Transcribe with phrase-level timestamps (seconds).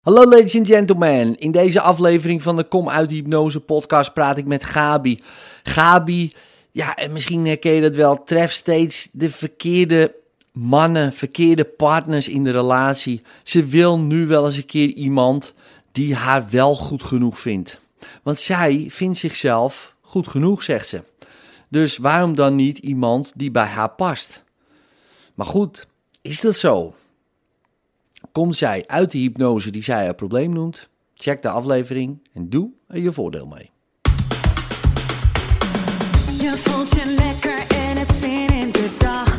[0.00, 4.46] Hallo ladies and gentlemen, in deze aflevering van de Kom uit Hypnose podcast praat ik
[4.46, 5.22] met Gabi.
[5.62, 6.32] Gabi,
[6.70, 10.14] ja, en misschien herken je dat wel, treft steeds de verkeerde
[10.52, 13.22] mannen, verkeerde partners in de relatie.
[13.42, 15.52] Ze wil nu wel eens een keer iemand
[15.92, 17.80] die haar wel goed genoeg vindt.
[18.22, 21.02] Want zij vindt zichzelf goed genoeg, zegt ze.
[21.68, 24.42] Dus waarom dan niet iemand die bij haar past?
[25.34, 25.86] Maar goed,
[26.22, 26.94] is dat zo?
[28.32, 30.88] Komt zij uit de hypnose die zij haar probleem noemt?
[31.14, 33.70] Check de aflevering en doe er je voordeel mee.
[36.38, 39.29] Je lekker en het zin in de dag.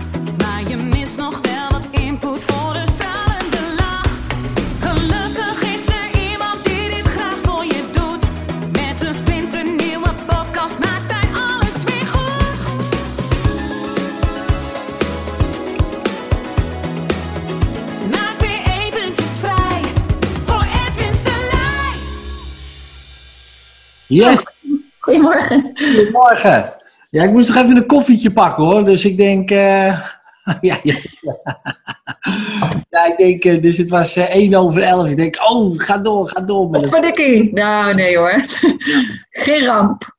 [24.11, 24.43] Yes,
[24.99, 25.71] Goedemorgen.
[25.75, 26.73] goedemorgen.
[27.09, 29.51] Ja, ik moest nog even een koffietje pakken hoor, dus ik denk...
[29.51, 29.87] eh,
[30.61, 30.95] ja, ja,
[32.89, 33.05] ja.
[33.05, 35.07] ik denk, eh, dus het was eh, 1 over 11.
[35.07, 37.53] Ik denk, oh, ga door, ga door met Wat voor dikkie?
[37.53, 38.33] Nou, nee hoor.
[39.29, 40.17] Geen ramp.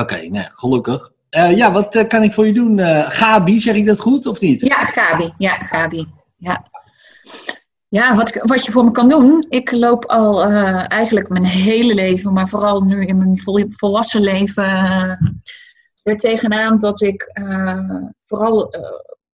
[0.00, 1.10] Oké, nee, gelukkig.
[1.30, 2.78] Eh, ja, wat eh, kan ik voor je doen?
[2.78, 4.60] Eh, Gabi, zeg ik dat goed of niet?
[4.60, 5.32] Ja, Gabi.
[5.38, 6.06] Ja, Gabi.
[6.36, 6.64] Ja,
[7.90, 9.44] ja wat, wat je voor me kan doen.
[9.48, 14.20] Ik loop al eh, eigenlijk mijn hele leven, maar vooral nu in mijn vol, volwassen
[14.20, 15.16] leven, eh,
[16.02, 18.58] er tegenaan dat ik eh, vooral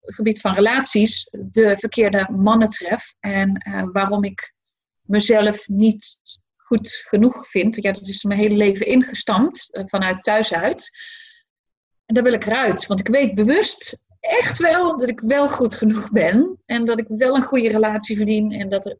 [0.01, 3.13] het gebied van relaties de verkeerde mannen tref.
[3.19, 3.61] En
[3.91, 4.53] waarom ik
[5.01, 6.19] mezelf niet
[6.55, 7.75] goed genoeg vind.
[7.75, 10.89] Ja, dat is mijn hele leven ingestampt, vanuit thuis uit.
[12.05, 15.75] En daar wil ik eruit, want ik weet bewust echt wel dat ik wel goed
[15.75, 16.57] genoeg ben.
[16.65, 18.51] En dat ik wel een goede relatie verdien.
[18.51, 18.97] En dat er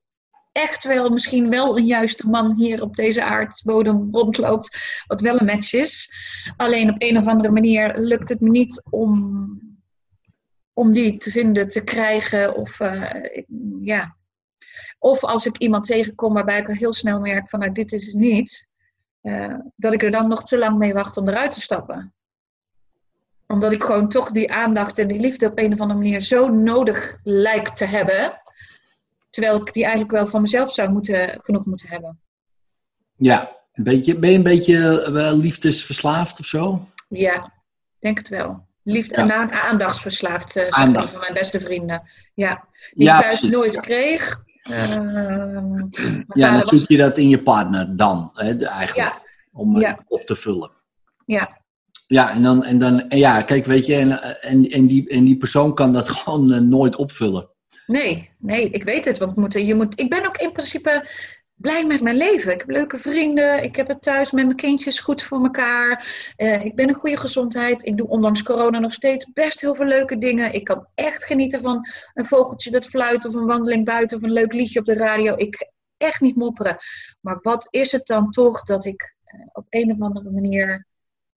[0.52, 4.78] echt wel misschien wel een juiste man hier op deze aardbodem rondloopt.
[5.08, 6.14] Wat wel een match is.
[6.58, 9.60] Alleen op een of andere manier lukt het me niet om,
[10.74, 12.56] om die te vinden, te krijgen.
[12.56, 13.44] Of eh,
[13.82, 14.16] ja.
[15.00, 18.06] Of als ik iemand tegenkom waarbij ik al heel snel merk van nou, dit is
[18.06, 18.68] het niet.
[19.22, 22.14] eh, dat ik er dan nog te lang mee wacht om eruit te stappen
[23.48, 26.48] omdat ik gewoon toch die aandacht en die liefde op een of andere manier zo
[26.48, 28.42] nodig lijkt te hebben.
[29.30, 32.20] Terwijl ik die eigenlijk wel van mezelf zou moeten, genoeg moeten hebben.
[33.16, 36.88] Ja, een beetje, ben je een beetje eh, liefdesverslaafd of zo?
[37.10, 37.52] Ja, ik
[38.00, 38.66] denk het wel.
[38.84, 39.22] Liefde Ja.
[39.22, 41.12] en aan- aandachtsverslaafd, eh een Aandacht.
[41.12, 42.10] van mijn beste vrienden.
[42.34, 43.56] Ja, die Ja, ik thuis precies.
[43.56, 44.44] nooit kreeg.
[44.64, 50.22] Ja, vader dan zoek je dat in je partner dan, hè, eigenlijk, om eh, op
[50.26, 50.72] te vullen.
[51.26, 51.58] Ja,
[52.08, 55.24] Ja, en dan, en dan en ja, kijk, weet je, en, en, en, die, en
[55.24, 57.50] die persoon kan dat gewoon eh, nooit opvullen.
[57.88, 59.18] nee, nee, ik weet het.
[59.18, 61.08] Want je moet, ik ben ook in principe
[61.56, 62.54] blij met mijn leven.
[62.54, 63.64] Ik heb leuke vrienden.
[63.64, 66.06] Ik heb het thuis met mijn kindjes goed voor elkaar.
[66.36, 67.86] Eh, ik ben in goede gezondheid.
[67.86, 70.54] Ik doe ondanks corona nog steeds best heel veel leuke dingen.
[70.54, 74.32] Ik kan echt genieten van een vogeltje dat fluit of een wandeling buiten of een
[74.32, 75.36] leuk liedje op de radio.
[75.36, 76.78] Ik echt niet mopperen.
[77.22, 80.86] Maar wat is het dan toch dat ik eh, op een of andere manier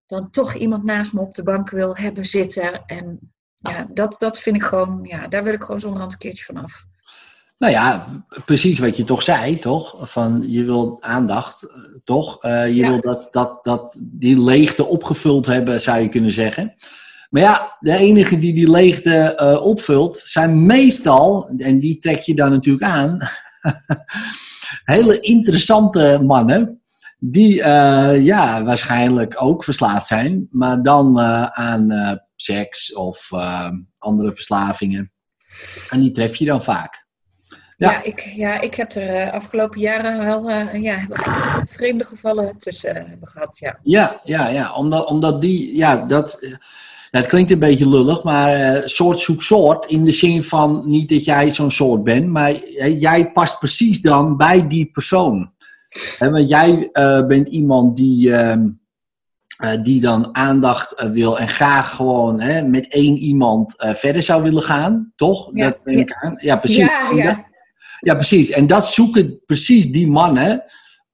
[0.08, 2.82] dan toch iemand naast me op de bank wil hebben zitten.
[2.86, 6.18] En ja, dat, dat vind ik gewoon, ja, daar wil ik gewoon zonder hand een
[6.18, 6.86] keertje van af.
[7.58, 8.06] Nou ja,
[8.44, 10.10] precies wat je toch zei, toch?
[10.10, 12.42] Van je wil aandacht, eh, toch?
[12.42, 12.88] Eh, je Ja.
[12.88, 16.74] wil dat, dat, dat die leegte opgevuld hebben, zou je kunnen zeggen.
[17.30, 22.34] Maar ja, de enige die die leegte eh, opvult, zijn meestal, en die trek je
[22.34, 23.18] dan natuurlijk aan,
[24.84, 26.82] hele interessante mannen.
[27.20, 33.30] Die eh, ja, waarschijnlijk ook verslaafd zijn, maar dan eh, aan eh, seks of
[33.98, 35.12] andere verslavingen.
[35.90, 37.06] En die tref je dan vaak.
[37.76, 37.90] Ja.
[37.90, 41.08] Ja, ik, ja, ik heb er afgelopen jaren wel ja,
[41.64, 43.58] vreemde gevallen tussen hebben gehad.
[43.58, 43.78] Ja.
[43.82, 44.74] Ja, ja, ja.
[44.74, 46.38] Omdat, omdat die, ja, dat.
[47.10, 49.84] Ja, het klinkt een beetje lullig, maar soort zoekt soort.
[49.86, 52.52] In de zin van niet dat jij zo'n soort bent, maar
[52.88, 55.52] jij past precies dan bij die persoon.
[56.18, 58.68] Want jij eh, bent iemand die, ehm,
[59.56, 64.42] eh, die dan aandacht eh, wil en graag gewoon hè, met één iemand verder zou
[64.42, 65.50] willen gaan, toch?
[65.52, 66.36] Ja, dat neem ik aan.
[66.40, 66.86] Ja, precies.
[66.86, 67.46] Ja, ja.
[68.00, 68.50] Ja, precies.
[68.50, 70.64] En dat zoeken precies die mannen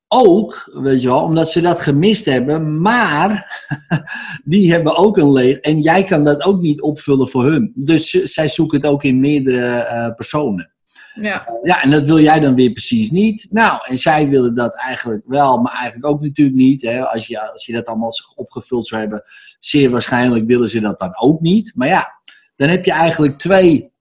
[0.09, 2.81] ook, weet je wel, omdat ze dat gemist hebben.
[2.81, 3.65] Maar
[4.45, 5.59] die hebben ook een leeg.
[5.59, 7.73] En jij kan dat ook niet opvullen voor hun.
[7.75, 10.74] Dus zij zoeken het ook in meerdere personen.
[11.15, 11.49] Ja.
[11.63, 13.47] Ja, en dat wil jij dan weer precies niet.
[13.51, 16.83] Nou, en zij willen dat eigenlijk wel, maar eigenlijk ook natuurlijk niet.
[16.83, 17.07] Hè?
[17.07, 19.23] Als, je, als je dat allemaal opgevuld zou hebben,
[19.59, 21.73] zeer waarschijnlijk willen ze dat dan ook niet.
[21.75, 22.21] Maar ja,
[22.57, 23.93] dan heb je eigenlijk twee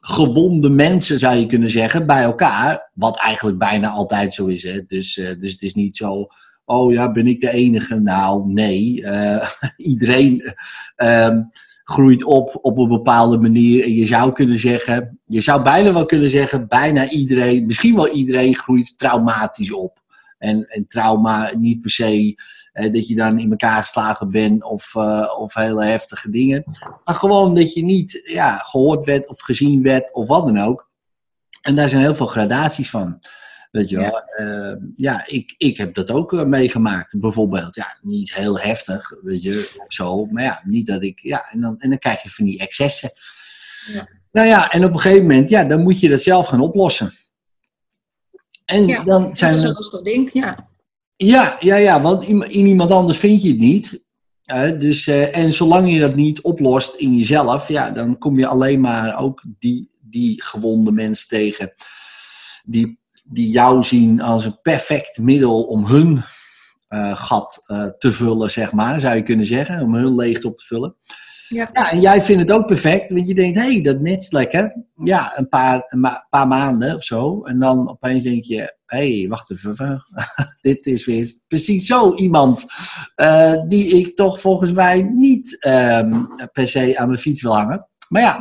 [0.00, 2.90] gewonde mensen, zou je kunnen zeggen, bij elkaar.
[2.94, 4.62] Wat eigenlijk bijna altijd zo is.
[4.62, 4.80] Hè?
[4.86, 6.26] Dus, eh, dus het is niet zo,
[6.64, 7.94] oh ja, ben ik de enige?
[8.00, 9.04] Nou, nee.
[9.04, 10.54] eh, iedereen
[10.96, 11.42] ehm,
[11.90, 13.84] groeit op op een bepaalde manier.
[13.84, 18.08] En je zou kunnen zeggen, je zou bijna wel kunnen zeggen, bijna iedereen, misschien wel
[18.08, 20.02] iedereen groeit traumatisch op.
[20.38, 22.38] En, en trauma niet per se
[22.72, 26.64] dat je dan in elkaar geslagen bent of, eh, of hele heftige dingen.
[27.04, 30.90] Maar gewoon dat je niet ja, gehoord werd of gezien werd of wat dan ook.
[31.62, 33.18] En daar zijn heel veel gradaties van.
[33.70, 34.04] Weet je wel.
[34.04, 34.26] Ja.
[34.26, 37.20] Eh, ja, ik, ik heb dat ook eh, meegemaakt.
[37.20, 40.26] Bijvoorbeeld, ja, niet heel heftig, weet je, of zo.
[40.26, 43.10] Maar ja, niet dat ik, ja, en dan, en dan krijg je van die excessen.
[43.92, 44.08] Ja.
[44.32, 47.12] Nou ja, en op een gegeven moment, ja, dan moet je dat zelf gaan oplossen.
[48.64, 50.68] En Ja, dan zijn Dat is een lastig ding, ja.
[51.16, 54.06] ja, ja, ja, want in, in iemand anders vind je het niet.
[54.78, 58.80] Dus, eh, en zolang je dat niet oplost in jezelf, ja, dan kom je alleen
[58.80, 61.72] maar ook die, die gewonde mens tegen.
[62.64, 62.97] Die,
[63.30, 66.22] die jou zien als een perfect middel om hun
[66.88, 69.82] eh, gat eh, te vullen, zeg maar, zou je kunnen zeggen.
[69.82, 70.96] Om hun leegte op te vullen.
[71.48, 71.70] Ja.
[71.72, 74.84] Ja, en jij vindt het ook perfect, want je denkt, hé, hey, dat matcht lekker.
[75.04, 77.42] Ja, een paar, een ma- paar maanden of zo.
[77.42, 80.04] En dan opeens denk je, hé, hey, wacht even.
[80.60, 82.64] Dit is weer precies zo iemand
[83.14, 87.88] eh, die ik toch volgens mij niet ehm, per se aan mijn fiets wil hangen.
[88.08, 88.40] Maar ja,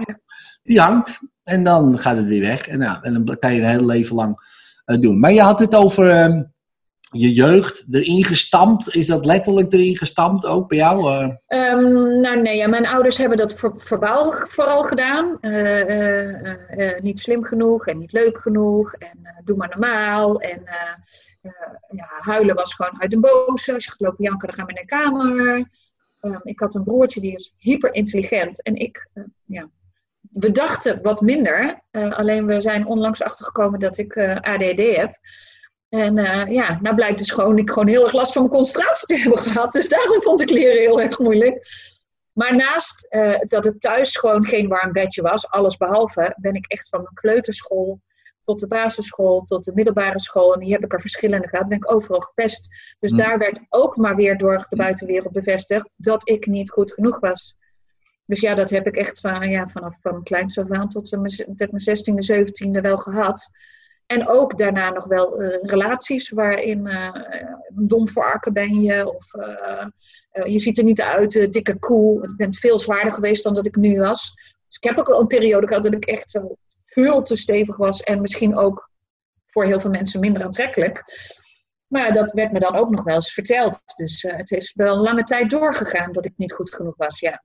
[0.63, 2.67] die hangt en dan gaat het weer weg.
[2.67, 4.55] En, nou, en dan kan je een hele leven lang
[4.95, 5.19] doen.
[5.19, 6.43] Maar je had het over ehm,
[7.11, 8.95] je jeugd erin gestampt.
[8.95, 11.11] Is dat letterlijk erin gestampt ook bij jou?
[11.11, 11.29] eh?
[11.47, 13.53] Ehm, nou nee, mijn ouders hebben dat
[14.47, 15.37] vooral gedaan.
[15.41, 18.93] Eh, eh, eh, eh, niet slim genoeg en niet leuk genoeg.
[18.93, 20.41] En eh, doe maar normaal.
[20.41, 20.75] En eh,
[21.41, 21.51] eh,
[21.91, 23.73] ja, huilen was gewoon uit de boze.
[23.73, 25.69] Als je gaat lopen janken, dan gaan we naar de kamer.
[26.21, 28.63] Ehm, ik had een broertje die is hyper intelligent.
[28.63, 29.69] En ik, eh, ja,
[30.39, 31.81] we dachten wat minder.
[31.91, 35.17] Eh, alleen we zijn onlangs achtergekomen dat ik eh, ADD heb.
[35.89, 39.07] En eh, ja, nou blijkt dus gewoon ik gewoon heel erg last van mijn concentratie
[39.07, 39.71] te hebben gehad.
[39.71, 41.67] Dus daarom vond ik leren heel erg moeilijk.
[42.33, 43.07] Maar naast
[43.47, 47.13] dat het thuis gewoon geen warm bedje was, alles behalve, ben ik echt van mijn
[47.13, 48.01] kleuterschool
[48.41, 50.53] tot de basisschool, tot de middelbare school.
[50.53, 52.67] En die heb ik er verschillende gehad, ben ik overal gepest.
[52.99, 53.17] Dus Hm.
[53.17, 57.55] daar werd ook maar weer door de buitenwereld bevestigd dat ik niet goed genoeg was.
[58.27, 61.55] Dus ja, dat heb ik echt van, ja, vanaf van kleins af aan tot, mijn-
[61.55, 63.49] tot mijn 16e, 17e wel gehad.
[64.05, 69.13] En ook daarna nog wel eh, relaties waarin een dom varken ben je.
[69.15, 69.85] Of eh,
[70.45, 72.23] je ziet er niet uit, dikke koe.
[72.23, 74.33] Ik ben veel zwaarder geweest dan dat ik nu was.
[74.67, 78.01] Dus ik heb ook een periode gehad dat ik echt wel veel te stevig was.
[78.01, 78.89] En misschien ook
[79.45, 81.03] voor heel veel mensen minder aantrekkelijk.
[81.87, 83.81] Maar dat werd me dan ook nog wel eens verteld.
[83.95, 87.19] Dus het is wel een lange tijd doorgegaan dat ik niet goed genoeg was.
[87.19, 87.43] Ja,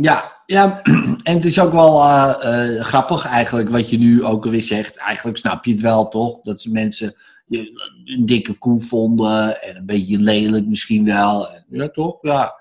[0.00, 0.80] Ja, ja,
[1.22, 4.96] en het is ook wel eh, eh, grappig eigenlijk wat je nu ook weer zegt.
[4.96, 6.40] Eigenlijk snap je het wel, toch?
[6.42, 7.14] Dat ze mensen
[7.46, 11.48] je, een dikke koe vonden en een beetje lelijk misschien wel.
[11.68, 12.18] Ja, toch?
[12.20, 12.54] Ja.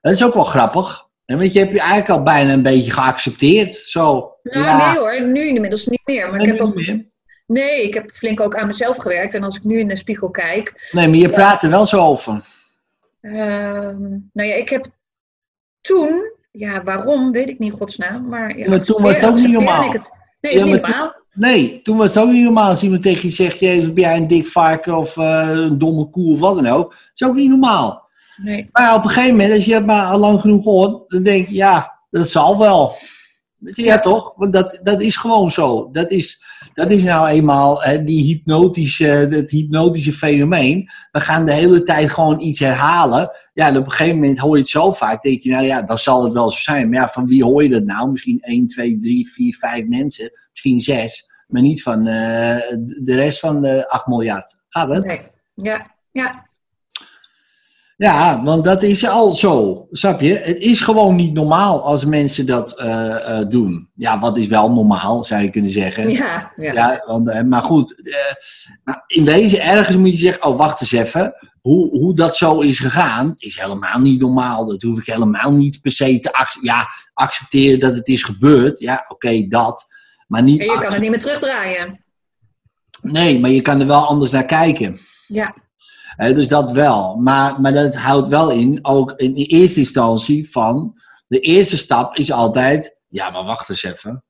[0.00, 1.08] Dat is ook wel grappig.
[1.24, 3.74] En weet je, heb je eigenlijk al bijna een beetje geaccepteerd.
[3.74, 4.36] Zo.
[4.42, 6.30] nou nee hoor, nu inmiddels niet meer.
[6.30, 7.06] Maar ik heb ook, meer.
[7.46, 9.34] nee, ik heb flink ook aan mezelf gewerkt.
[9.34, 12.00] En als ik nu in de spiegel kijk, Nee, maar je praat er wel zo
[12.00, 12.44] over.
[13.20, 14.86] Ehm, nou ja, ik heb
[15.80, 18.28] toen, ja, waarom weet ik niet, godsnaam.
[18.28, 19.90] Maar, ja, Maar toen was het ook niet normaal.
[19.92, 20.12] het.
[20.40, 21.14] Nee, is Ja, niet normaal.
[21.32, 24.16] Nee, toen was het ook niet normaal als iemand tegen je zegt: Jezus, ben jij
[24.16, 26.88] een dik varken of eh, een domme koe of wat dan ook.
[26.90, 28.08] Dat is ook niet normaal.
[28.36, 28.68] Nee.
[28.72, 31.48] Maar op een gegeven moment, als je het maar al lang genoeg hoort, dan denk
[31.48, 32.94] je, ja, dat zal wel.
[33.72, 34.32] Ja, toch?
[34.36, 35.88] Want dat, dat is gewoon zo.
[35.92, 36.42] Dat is,
[36.74, 40.88] dat is nou eenmaal hè, die hypnotische, het hypnotische fenomeen.
[41.12, 43.30] We gaan de hele tijd gewoon iets herhalen.
[43.52, 45.22] Ja, op een gegeven moment hoor je het zo vaak.
[45.22, 46.88] denk je, nou ja, dan zal het wel zo zijn.
[46.88, 48.10] Maar ja, van wie hoor je dat nou?
[48.10, 50.30] Misschien 1, 2, 3, 4, 5 mensen.
[50.50, 51.32] Misschien 6.
[51.48, 52.58] Maar niet van eh,
[53.02, 54.56] de rest van de 8 miljard.
[54.68, 55.04] Gaat het?
[55.04, 55.32] nee.
[55.54, 56.46] Ja, ja,
[57.96, 60.34] Ja, want dat is al zo, snap je?
[60.34, 63.90] Het is gewoon niet normaal als mensen dat eh, eh, doen.
[63.94, 66.10] Ja, wat is wel normaal, zou je kunnen zeggen.
[66.10, 66.72] ja, ja.
[66.72, 67.94] Ja, want, eh, maar goed,
[69.06, 71.34] in wezen ergens moet je zeggen, oh wacht eens even.
[71.60, 74.66] Hoe, hoe dat zo is gegaan, is helemaal niet normaal.
[74.66, 76.76] Dat hoef ik helemaal niet per se te accepteren.
[76.76, 78.80] Ja, accepteren dat het is gebeurd.
[78.80, 79.86] Ja, oké, dat.
[80.26, 82.04] Maar niet En je kan het niet meer terugdraaien.
[83.02, 84.98] Nee, maar je kan er wel anders naar kijken.
[85.26, 85.54] Ja,
[86.16, 87.16] Dus dat wel.
[87.16, 90.94] Maar, maar dat houdt wel in, ook in eerste instantie van...
[91.26, 92.96] De eerste stap is altijd...
[93.08, 94.24] Ja, maar wacht eens even.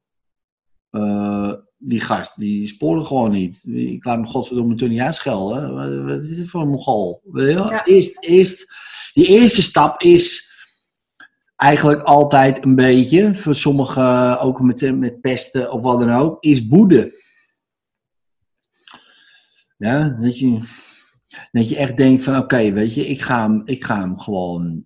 [0.90, 3.64] Eh, die gast, die spoorde gewoon niet.
[3.64, 5.74] Ik laat me godverdomme toen niet uitschelden.
[5.74, 7.20] Wat, wat is dit voor een?
[7.22, 7.70] Weet wel?
[7.70, 7.84] Ja.
[7.84, 8.66] Eerst, eerst,
[9.12, 10.52] die eerste stap is...
[11.56, 16.66] eigenlijk altijd een beetje, voor sommigen ook met, met pesten of wat dan ook, is
[16.66, 17.22] woede.
[19.76, 20.60] Ja, dat je,
[21.52, 24.84] dat je echt denkt van oké, weet je, ik ga, hem, ik ga hem gewoon,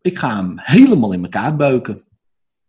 [0.00, 2.04] ik ga hem helemaal in elkaar beuken.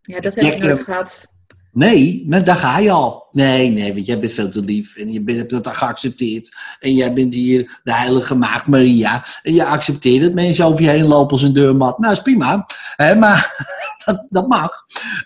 [0.01, 1.35] Ja, dat heb ik nooit gehad.
[1.77, 3.27] Nee, maar daar ga je al.
[3.31, 6.55] Nee, nee, want jij bent veel te lief en je bent, hebt dat geaccepteerd.
[6.79, 9.25] En jij bent hier de heilige maagd Maria.
[9.43, 11.99] En je accepteert dat mensen over je heen lopen als een deurmat.
[11.99, 12.65] Nou, is prima.
[12.95, 13.65] Hè, maar
[14.05, 14.71] dat, dat mag.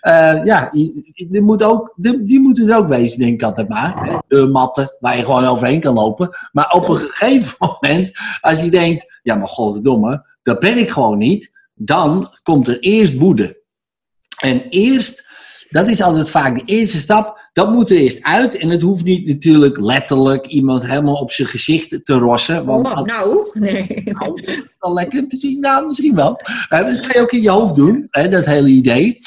[0.00, 4.06] Eh, ja, die, moet ook, die, moeten er ook wezen, denk ik altijd maar.
[4.06, 6.30] Hè, Deurmatten waar je gewoon overheen kan lopen.
[6.52, 9.20] Maar op een gegeven moment, als je denkt...
[9.22, 11.50] Ja, maar godverdomme, dat ben ik gewoon niet.
[11.74, 13.60] Dan komt er eerst woede.
[14.42, 15.28] En eerst,
[15.72, 18.56] dat is altijd vaak de eerste stap, dat moet er eerst uit.
[18.56, 22.64] En het hoeft niet natuurlijk letterlijk iemand helemaal op zijn gezicht te rossen.
[22.64, 24.02] Want Oh, nou, nee.
[24.04, 26.40] nou, dat is wel lekker, misschien, nou, misschien wel.
[26.68, 29.18] Dat kan je ook in je hoofd doen, hè, dat hele idee.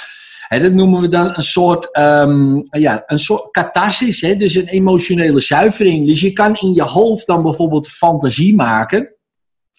[0.50, 5.42] Dat noemen we dan een soort, ehm, ja, een soort catharsis, hè, dus een emotionele
[5.42, 6.08] zuivering.
[6.08, 9.14] Dus je kan in je hoofd dan bijvoorbeeld fantasie maken.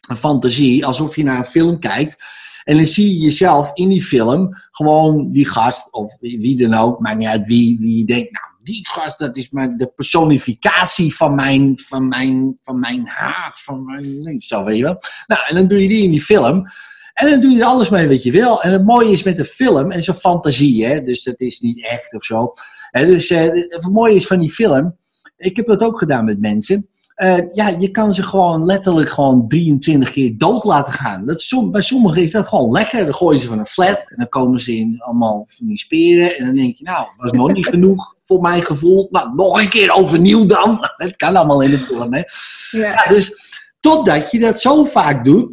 [0.08, 2.16] Een fantasie, alsof je naar een film kijkt.
[2.66, 7.00] En dan zie je jezelf in die film gewoon die gast, of wie dan ook,
[7.00, 11.34] maakt niet uit wie, wie denkt, nou, die gast, dat is maar de personificatie van
[11.34, 15.00] mijn, van mijn, van mijn haat, van mijn, zo weet je wel.
[15.26, 16.66] Nou, en dan doe je die in die film.
[17.12, 18.62] En dan doe je er alles mee wat je wil.
[18.62, 21.86] En het mooie is met de film, en zo'n fantasie, hè, dus dat is niet
[21.86, 22.52] echt of zo.
[22.90, 24.96] Hè, dus eh, het mooie is van die film,
[25.36, 26.88] ik heb dat ook gedaan met mensen.
[27.16, 31.26] Eh, ja, je kan ze gewoon letterlijk gewoon 23 keer dood laten gaan.
[31.26, 33.04] Dat som, bij sommigen is dat gewoon lekker.
[33.04, 36.36] Dan gooien ze van een flat en dan komen ze in allemaal van die speren.
[36.36, 39.08] En dan denk je, nou, dat was nog niet genoeg voor mijn gevoel.
[39.10, 40.78] Nou, nog een keer overnieuw dan.
[40.96, 42.22] Het kan allemaal in de film, hè.
[42.70, 42.88] Ja.
[42.88, 43.32] Ja, dus
[43.80, 45.52] totdat je dat zo vaak doet,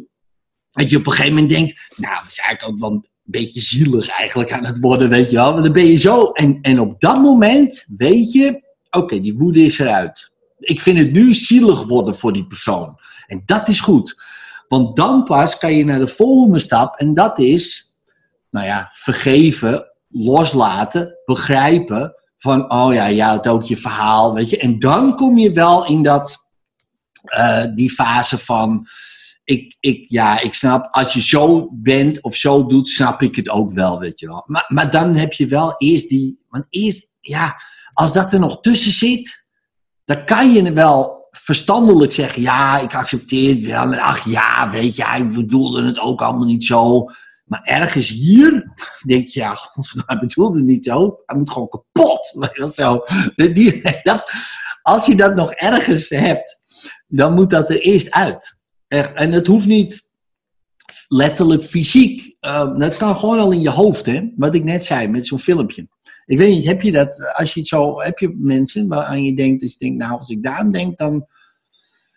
[0.70, 3.60] dat je op een gegeven moment denkt, nou, dat is eigenlijk ook wel een beetje
[3.60, 5.52] zielig eigenlijk aan het worden, weet je wel.
[5.52, 9.60] Want dan ben je zo, en, en op dat moment weet je, oké, die woede
[9.60, 10.32] is eruit.
[10.58, 12.98] Ik vind het nu zielig worden voor die persoon.
[13.26, 14.22] En dat is goed.
[14.68, 17.94] Want dan pas kan je naar de volgende stap, en dat is,
[18.50, 22.14] nou ja, vergeven, loslaten, begrijpen.
[22.38, 24.58] Van, oh ja, je had ook je verhaal, weet je.
[24.58, 26.36] En dan kom je wel in dat,
[27.24, 28.86] eh, die fase van,
[29.44, 33.48] ik, ik, ja, ik snap, als je zo bent of zo doet, snap ik het
[33.48, 34.44] ook wel, weet je wel.
[34.46, 37.60] Maar, maar dan heb je wel eerst die, want eerst, ja,
[37.92, 39.43] als dat er nog tussen zit,
[40.04, 43.94] dan kan je wel verstandelijk zeggen, ja, ik accepteer het wel.
[43.94, 47.04] Ach ja, weet je, hij bedoelde het ook allemaal niet zo.
[47.44, 48.72] Maar ergens hier
[49.06, 49.56] denk je, ja,
[50.06, 51.18] hij bedoelde het niet zo.
[51.26, 52.22] Hij moet gewoon kapot.
[52.74, 53.04] Zo.
[53.34, 54.30] Die, dat,
[54.82, 56.60] als je dat nog ergens hebt,
[57.06, 58.56] dan moet dat er eerst uit.
[58.88, 59.12] Echt.
[59.12, 60.12] En het hoeft niet
[61.08, 62.36] letterlijk fysiek.
[62.40, 64.30] Uh, dat kan gewoon al in je hoofd, hè?
[64.36, 65.88] Wat ik net zei met zo'n filmpje.
[66.26, 69.34] Ik weet niet, heb je dat, als je het zo, heb je mensen waaraan je
[69.34, 71.26] denkt, dus je denkt, nou, als ik daar aan denk, dan.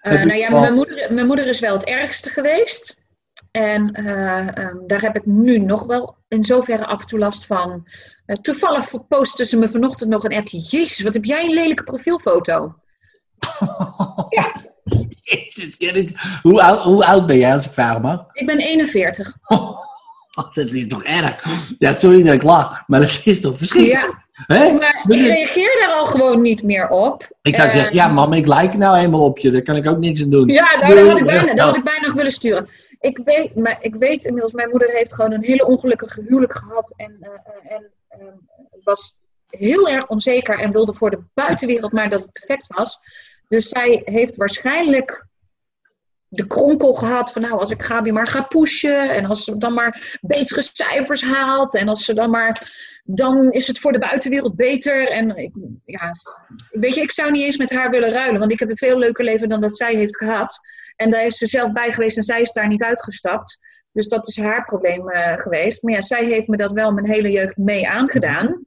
[0.02, 3.06] Eh, nou ja, wel- mijn moeder, mijn moeder is wel het ergste geweest.
[3.52, 7.46] En eh, ehm, daar heb ik nu nog wel in zoverre af en toe last
[7.46, 7.88] van.
[8.26, 10.60] Eh, toevallig postte ze me vanochtend nog een appje.
[10.60, 12.76] Jezus, wat heb jij een lelijke profielfoto.
[14.30, 14.56] Ja.
[15.22, 15.78] Jezus,
[16.42, 18.24] hoe, oud, hoe oud ben jij, als ik vragen mag?
[18.34, 19.34] Ik ben 41.
[20.54, 21.46] dat is toch erg?
[21.80, 24.02] Ja, sorry dat ik lach, maar dat is toch verschrikkelijk?
[24.02, 24.74] Ja, Hè?
[24.74, 27.28] maar ik reageer daar al gewoon niet meer op.
[27.42, 29.98] Ik zou zeggen, ja, mam, ik like nou helemaal op je, daar kan ik ook
[29.98, 30.48] niks aan doen.
[30.48, 32.68] Ja, nou, dat had ik bijna, dat had ik bijna nog willen sturen.
[33.00, 36.94] Ik weet, maar ik weet inmiddels, mijn moeder heeft gewoon een hele ongelukkige huwelijk gehad.
[36.96, 38.36] En, eh, eh, en ehm,
[38.84, 39.16] was
[39.50, 43.00] heel erg onzeker en wilde voor de buitenwereld maar dat het perfect was.
[43.48, 45.26] Dus zij heeft waarschijnlijk
[46.30, 49.74] de kronkel gehad van nou, als ik Gabi maar ga pushen en als ze dan
[49.74, 52.72] maar betere cijfers haalt en als ze dan maar,
[53.04, 55.10] dan is het voor de buitenwereld beter.
[55.10, 55.56] En ik,
[55.86, 56.12] ja,
[56.72, 58.98] weet je, ik zou niet eens met haar willen ruilen, want ik heb een veel
[58.98, 60.60] leuker leven dan dat zij heeft gehad.
[60.96, 63.60] En daar is ze zelf bij geweest en zij is daar niet uitgestapt.
[63.92, 65.84] Dus dat is haar probleem eh, geweest.
[65.84, 68.66] Maar ja, zij heeft me dat wel mijn hele jeugd mee aangedaan.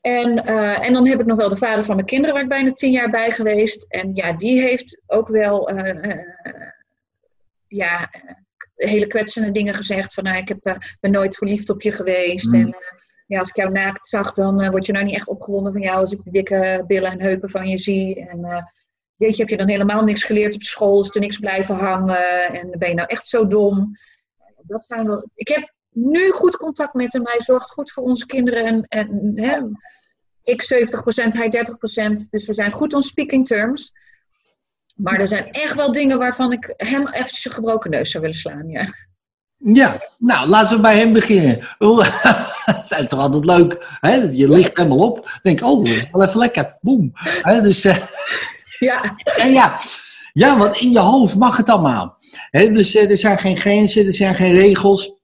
[0.00, 2.48] En, eh, en dan heb ik nog wel de vader van mijn kinderen, waar ik
[2.48, 3.84] bijna tien jaar bij geweest.
[3.88, 6.26] En ja, die heeft ook wel eh, eh,
[7.66, 8.10] ja,
[8.74, 10.14] hele kwetsende dingen gezegd.
[10.14, 12.52] Van nou, ik heb, ben nooit verliefd op je geweest.
[12.52, 12.60] Mm.
[12.60, 12.76] En
[13.26, 15.96] ja, als ik jou naakt zag, dan word je nou niet echt opgewonden van jou
[15.96, 18.28] als ik de dikke billen en heupen van je zie.
[18.28, 18.68] En
[19.16, 22.52] weet je, heb je dan helemaal niks geleerd op school, is er niks blijven hangen.
[22.52, 23.92] En ben je nou echt zo dom?
[24.62, 25.28] Dat zijn wel.
[25.34, 27.26] Ik heb nu goed contact met hem.
[27.26, 28.64] Hij zorgt goed voor onze kinderen.
[28.64, 29.60] En, en hè,
[30.42, 31.64] ik 70%, hij
[32.20, 32.28] 30%.
[32.30, 33.92] Dus we zijn goed on speaking terms.
[34.96, 38.38] Maar er zijn echt wel dingen waarvan ik hem eventjes een gebroken neus zou willen
[38.38, 38.68] slaan.
[38.68, 38.84] Ja.
[39.62, 41.58] Ja, nou, laten we bij hem beginnen.
[41.78, 44.14] Het is toch altijd leuk, hè?
[44.14, 45.38] Je ligt helemaal op.
[45.42, 46.76] Denk oh, dat is wel even lekker.
[46.80, 47.10] Boem.
[47.14, 47.96] Hè, dus, eh,
[48.78, 49.80] Ja, en ja,
[50.32, 52.18] ja, want in je hoofd mag het allemaal.
[52.50, 55.19] Dus eh, er zijn geen grenzen, er zijn geen regels.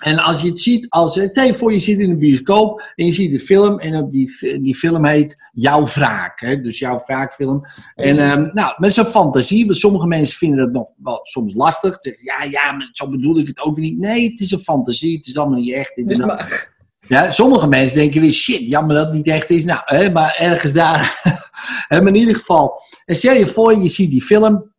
[0.00, 3.06] En als je het ziet, als, stel je voor je zit in een bioscoop en
[3.06, 6.40] je ziet een film en op die, die film heet Jouw Wraak.
[6.40, 6.60] Hè?
[6.60, 7.62] Dus Jouw Wraakfilm.
[7.94, 11.96] En ehm, nou, met zo'n fantasie, want sommige mensen vinden dat nog wel soms lastig.
[11.98, 13.98] Ze zeggen, ja, ja, maar zo bedoel ik het ook niet.
[13.98, 15.96] Nee, het is een fantasie, het is allemaal niet echt.
[15.96, 16.68] inderdaad.
[17.08, 19.64] Ja, sommige mensen denken weer, shit, jammer dat het niet echt is.
[19.64, 21.08] Nou, hè, maar ergens daar.
[21.88, 24.69] Maar in ieder geval, en stel je voor, je ziet die film.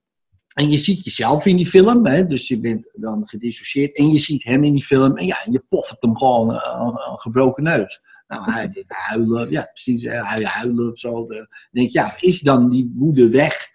[0.54, 2.06] En je ziet jezelf in die film.
[2.06, 3.98] Hè, dus je bent dan gedissocieerd.
[3.98, 5.18] En je ziet hem in die film.
[5.18, 8.02] En ja, je poffert hem gewoon eh, een, gebroken neus.
[8.28, 9.52] Nou, hij huilen.
[9.52, 10.04] Ja, precies.
[10.04, 11.26] hè, Hij huilen of zo.
[11.26, 13.71] Dan denk je, ja, is dan die woede weg?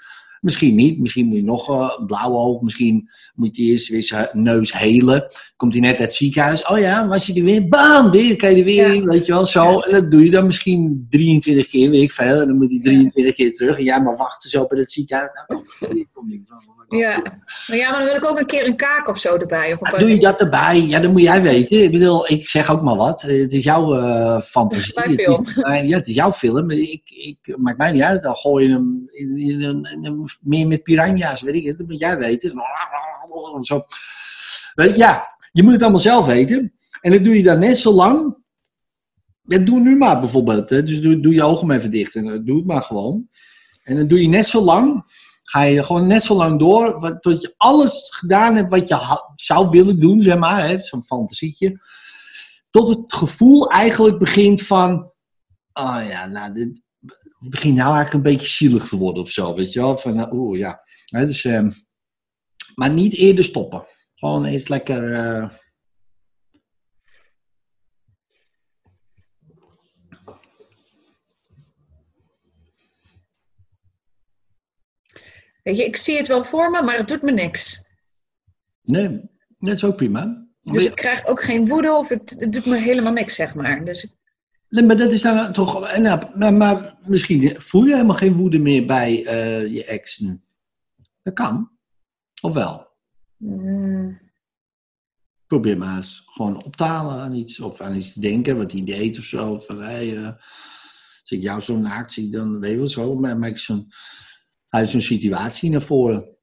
[0.47, 0.99] Misschien niet.
[1.01, 2.61] Misschien moet je nog eh, een blauw oog.
[2.61, 5.27] Misschien moet hij eerst weer zijn neus helen.
[5.57, 6.67] Komt hij net uit het ziekenhuis.
[6.67, 7.69] Oh ja, was hij er weer?
[7.69, 8.93] Bam, weer kan je er weer Ja.
[8.95, 9.05] in.
[9.05, 9.79] Weet je wel, zo.
[9.79, 12.41] En dat doe je dan misschien 23 keer, weet ik veel.
[12.41, 13.79] En dan moet hij 23 keer terug.
[13.79, 15.31] En jij maar wachten zo bij het ziekenhuis.
[15.49, 16.76] Nou, kom, kom, kom.
[16.89, 17.23] Ja.
[17.67, 19.73] Maar ja, maar dan wil ik ook een keer een kaak of zo erbij.
[19.73, 20.81] Of een doe je dat erbij?
[20.81, 21.83] Ja, dat moet jij weten.
[21.83, 23.23] Ik bedoel, ik zeg ook maar wat.
[23.23, 24.93] Het is jouw eh, fantasie.
[24.95, 25.47] Het is film.
[25.55, 26.71] mijn- ja, het is jouw film.
[26.71, 28.23] Ik, ik, maakt mij niet uit.
[28.23, 31.79] Dan gooi je hem in, in, meer met piranha's, weet ik het.
[31.79, 32.53] Dat moet jij weten.
[33.61, 33.85] Zo.
[34.95, 36.73] Ja, je moet het allemaal zelf weten.
[37.01, 38.37] En dat doe je dan net zo lang.
[39.43, 40.71] Ja, doe nu maar bijvoorbeeld.
[40.71, 40.83] Hè.
[40.83, 42.15] Dus doe, doe je ogen maar even dicht.
[42.15, 43.29] En eh, doe het maar gewoon.
[43.85, 45.05] En dan doe je net zo lang.
[45.47, 47.01] Ga je gewoon net zo lang door.
[47.01, 50.81] wat- Tot je alles gedaan hebt wat je zou willen doen, zeg maar.
[50.85, 51.81] Zo'n fantasietje.
[52.71, 55.13] Tot het gevoel eigenlijk begint van.
[55.73, 56.81] Oh ja, nou, dit
[57.39, 59.55] begint nou eigenlijk een beetje zielig te worden of zo.
[59.55, 59.99] Weet je wel?
[59.99, 60.81] Van, nou, oeh, ja.
[61.05, 61.71] Dus, ehm,
[62.75, 63.87] maar niet eerder stoppen.
[64.15, 65.13] Gewoon eens lekker.
[65.13, 65.49] eh,
[75.67, 77.85] Weet je, ik zie het wel voor me, maar het doet me niks.
[78.83, 79.21] nee,
[79.59, 80.47] dat is ook prima.
[80.63, 83.85] Dus ik krijg ook geen woede of het, het doet me helemaal niks, zeg maar.
[83.85, 84.07] Dus
[84.69, 85.87] Nee, maar dat is dan toch.
[85.87, 90.19] en nou, maar, maar misschien voel je helemaal geen woede meer bij eh, je ex
[90.19, 90.41] nu.
[91.23, 91.71] Dat kan.
[92.43, 92.87] Of wel?
[93.37, 94.21] mm,
[95.47, 97.61] Probeer maar eens gewoon op te halen aan iets.
[97.61, 99.61] Of aan iets te denken, wat hij deed of zo.
[99.61, 100.27] Van, hey, eh,
[101.21, 103.15] als ik jou zo naakt zie, dan weet je wel zo.
[103.15, 103.93] Maar maak ik zo'n,
[104.69, 106.37] uit zo'n situatie naar voren.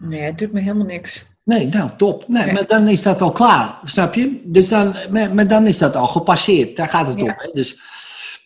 [0.00, 1.26] nee, het doet me helemaal niks.
[1.44, 2.28] Nee, nou, top.
[2.28, 4.40] Nee, maar dan is dat al klaar, snap je?
[4.44, 6.76] Dus dan, maar, maar dan is dat al gepasseerd.
[6.76, 7.22] Daar gaat het Ja.
[7.24, 7.34] om.
[7.36, 7.50] Hè?
[7.52, 7.80] Dus,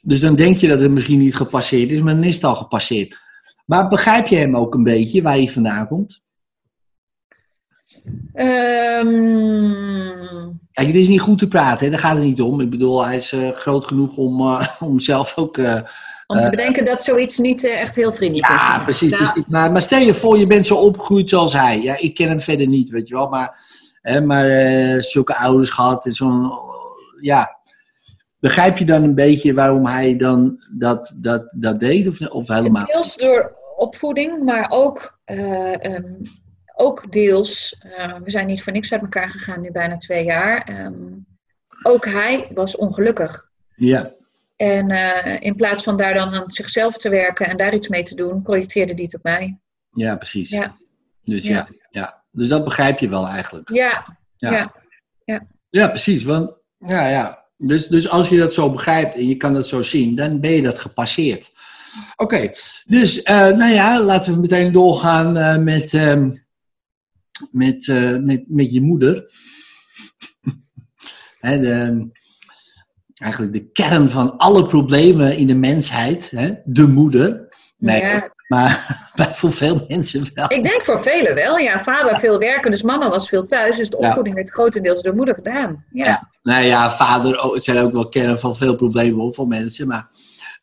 [0.02, 2.54] dus dan denk je dat het misschien niet gepasseerd is, maar dan is het al
[2.54, 3.18] gepasseerd.
[3.66, 6.23] Maar begrijp je hem ook een beetje waar hij vandaan komt?
[8.34, 9.72] Ehm,
[10.72, 11.90] Kijk, het is niet goed te praten, hè?
[11.90, 12.60] daar gaat het niet om.
[12.60, 15.58] Ik bedoel, hij is eh, groot genoeg om, eh, om zelf ook.
[15.58, 15.80] eh,
[16.26, 18.54] om te bedenken dat zoiets niet echt heel vriendelijk is.
[18.54, 19.10] ja, precies.
[19.10, 19.42] Ja, precies.
[19.48, 21.80] Maar, maar stel je voor, je bent zo opgegroeid zoals hij.
[21.82, 23.28] Ja, ik ken hem verder niet, weet je wel.
[23.28, 23.58] Maar,
[24.02, 24.46] hè, maar
[25.02, 26.52] zulke ouders gehad en zo'n.
[27.20, 27.56] ja.
[28.38, 32.08] Begrijp je dan een beetje waarom hij dan dat, dat, dat deed?
[32.08, 32.86] Of, of helemaal?
[32.86, 36.02] Deels door opvoeding, maar ook, ehm,
[36.76, 40.62] ook deels, eh, we zijn niet voor niks uit elkaar gegaan nu bijna twee jaar.
[40.62, 40.92] Ehm,
[41.82, 43.48] ook hij was ongelukkig.
[43.76, 44.12] Ja,
[44.56, 48.02] En eh, in plaats van daar dan aan zichzelf te werken en daar iets mee
[48.02, 49.58] te doen, projecteerde hij het op mij.
[49.92, 50.50] ja, precies.
[50.50, 50.74] Ja.
[51.24, 51.52] Dus ja.
[51.52, 51.68] Ja.
[51.90, 53.70] Ja, Dus dat begrijp je wel eigenlijk.
[53.70, 54.72] Ja, Ja.
[55.24, 55.46] ja.
[55.70, 56.22] Ja, precies.
[56.24, 57.44] Want, ja, ja.
[57.56, 60.50] Dus, dus als je dat zo begrijpt en je kan dat zo zien, dan ben
[60.50, 61.52] je dat gepasseerd.
[62.16, 62.50] Oké,
[62.84, 66.30] dus eh, nou ja, laten we meteen doorgaan met, ehm,
[67.50, 69.24] met, eh, met, met je moeder.
[71.40, 72.08] De,
[73.14, 77.48] eigenlijk de kern van alle problemen in de mensheid, hè, de moeder.
[77.78, 78.32] Nee, Ja.
[78.48, 78.98] maar
[79.34, 80.52] voor veel mensen wel.
[80.52, 81.58] Ik denk voor velen wel.
[81.58, 83.76] Ja, vader veel werken, dus mama was veel thuis.
[83.76, 84.06] Dus de Ja.
[84.06, 85.84] opvoeding werd grotendeels door moeder gedaan.
[85.90, 86.04] Ja.
[86.04, 86.30] Ja.
[86.42, 89.86] Nou ja, vader, zijn ook wel kern van veel problemen hoor, voor mensen.
[89.86, 90.08] Maar,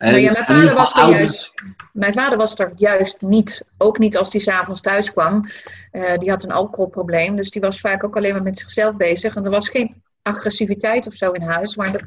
[0.01, 1.53] Maar ja, mijn vader was er juist.
[1.93, 3.65] Mijn vader was er juist niet.
[3.77, 5.41] Ook niet als hij s'avonds thuis kwam.
[5.91, 7.35] Eh, die had een alcoholprobleem.
[7.35, 9.35] Dus die was vaak ook alleen maar met zichzelf bezig.
[9.35, 11.75] En er was geen agressiviteit of zo in huis.
[11.75, 12.03] Maar er,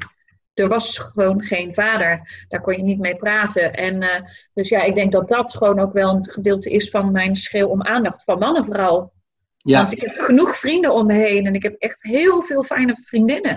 [0.53, 2.45] er was gewoon geen vader.
[2.47, 3.73] Daar kon je niet mee praten.
[3.73, 4.21] En eh,
[4.53, 7.67] dus ja, ik denk dat dat gewoon ook wel een gedeelte is van mijn schreeuw
[7.67, 8.23] om aandacht.
[8.23, 9.13] Van mannen vooral.
[9.57, 11.45] Ja, Want ik heb genoeg vrienden om me heen.
[11.45, 13.55] En ik heb echt heel veel fijne vriendinnen.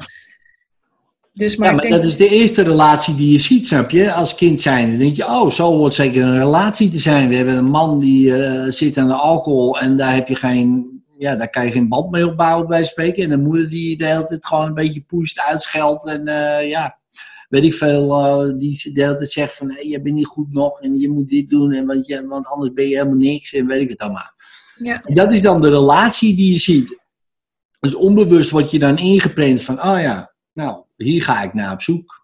[1.39, 4.13] Dus, maar Ja, maar denk, dat is de eerste relatie die je ziet, snap je?
[4.13, 4.89] Als kind zijn.
[4.89, 7.29] Dan denk je, oh, zo hoort zeker een relatie te zijn.
[7.29, 10.97] We hebben een man die eh, zit aan de alcohol en daar heb je geen...
[11.19, 13.23] Ja, daar kan je geen band mee opbouwen bij spreken.
[13.23, 16.07] En de moeder die de hele tijd gewoon een beetje pusht, uitscheldt.
[16.07, 16.99] En eh, ja,
[17.49, 19.71] weet ik veel, eh, die de hele tijd zegt van...
[19.71, 21.73] Hey, je bent niet goed nog en je moet dit doen.
[21.73, 24.33] En want, je, want anders ben je helemaal niks en weet ik het allemaal.
[24.79, 26.99] ja, En dat is dan de relatie die je ziet.
[27.81, 31.83] Dus onbewust word je dan ingeprent van, oh ja, nou, hier ga ik naar op
[31.83, 32.17] zoek.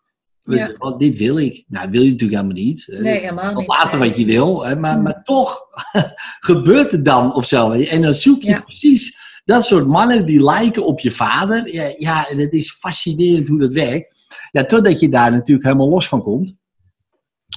[0.42, 1.64] Weet je dit wil ik.
[1.68, 2.88] Nou, dat wil je natuurlijk helemaal niet.
[2.88, 3.66] Eh, nee, helemaal Het niet.
[3.66, 4.64] laatste wat je wil.
[4.66, 5.02] Hè, maar, Mm.
[5.02, 5.60] maar toch
[6.50, 7.70] gebeurt het dan of zo.
[7.70, 11.72] En dan zoek je precies dat soort mannen die lijken op je vader.
[11.74, 14.26] Ja, ja, en het is fascinerend hoe dat werkt.
[14.50, 16.54] Ja, totdat je daar natuurlijk helemaal los van komt.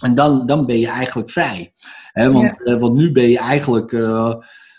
[0.02, 1.74] En dan, dan ben je eigenlijk vrij.
[2.12, 2.56] Hè, want, Ja.
[2.74, 4.34] eh, want nu ben je eigenlijk, eh,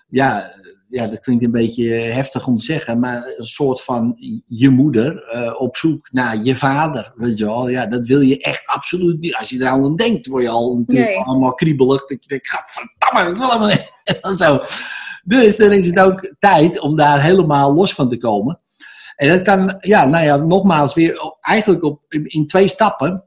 [0.08, 0.50] ja,
[0.88, 5.22] ja, dat klinkt een beetje heftig om te zeggen, maar een soort van je moeder
[5.24, 7.12] eh, op zoek naar je vader.
[7.14, 9.34] Weet je wel, ja, dat wil je echt absoluut niet.
[9.36, 11.18] Als je daar aan denkt, word je al natuurlijk Nee.
[11.18, 12.06] allemaal kriebelig.
[12.06, 14.36] Dat je denkt, gadverdamme, ik wil helemaal niet.
[14.40, 14.60] Zo.
[15.24, 18.60] Dus dan is het ook tijd om daar helemaal los van te komen.
[19.16, 23.24] En dat kan, ja, nou ja, nogmaals weer eigenlijk op, in twee stappen.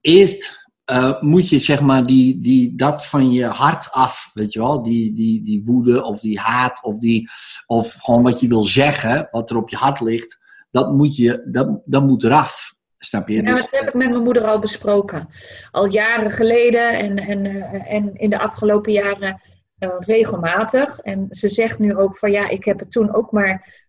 [0.00, 4.58] Eerst eh, moet je zeg maar die, die, dat van je hart af, weet je
[4.58, 7.28] wel, die, die, die woede of die haat of, die,
[7.66, 10.38] of gewoon wat je wil zeggen, wat er op je hart ligt,
[10.70, 12.74] dat moet, je, dat, dat moet eraf.
[12.98, 13.42] Snap je?
[13.42, 15.28] Ja, Dat- heb ik met mijn moeder al besproken.
[15.70, 19.40] Al jaren geleden en, en, eh, en in de afgelopen jaren
[19.78, 20.98] eh, regelmatig.
[20.98, 23.88] En ze zegt nu ook van ja, ik heb het toen ook maar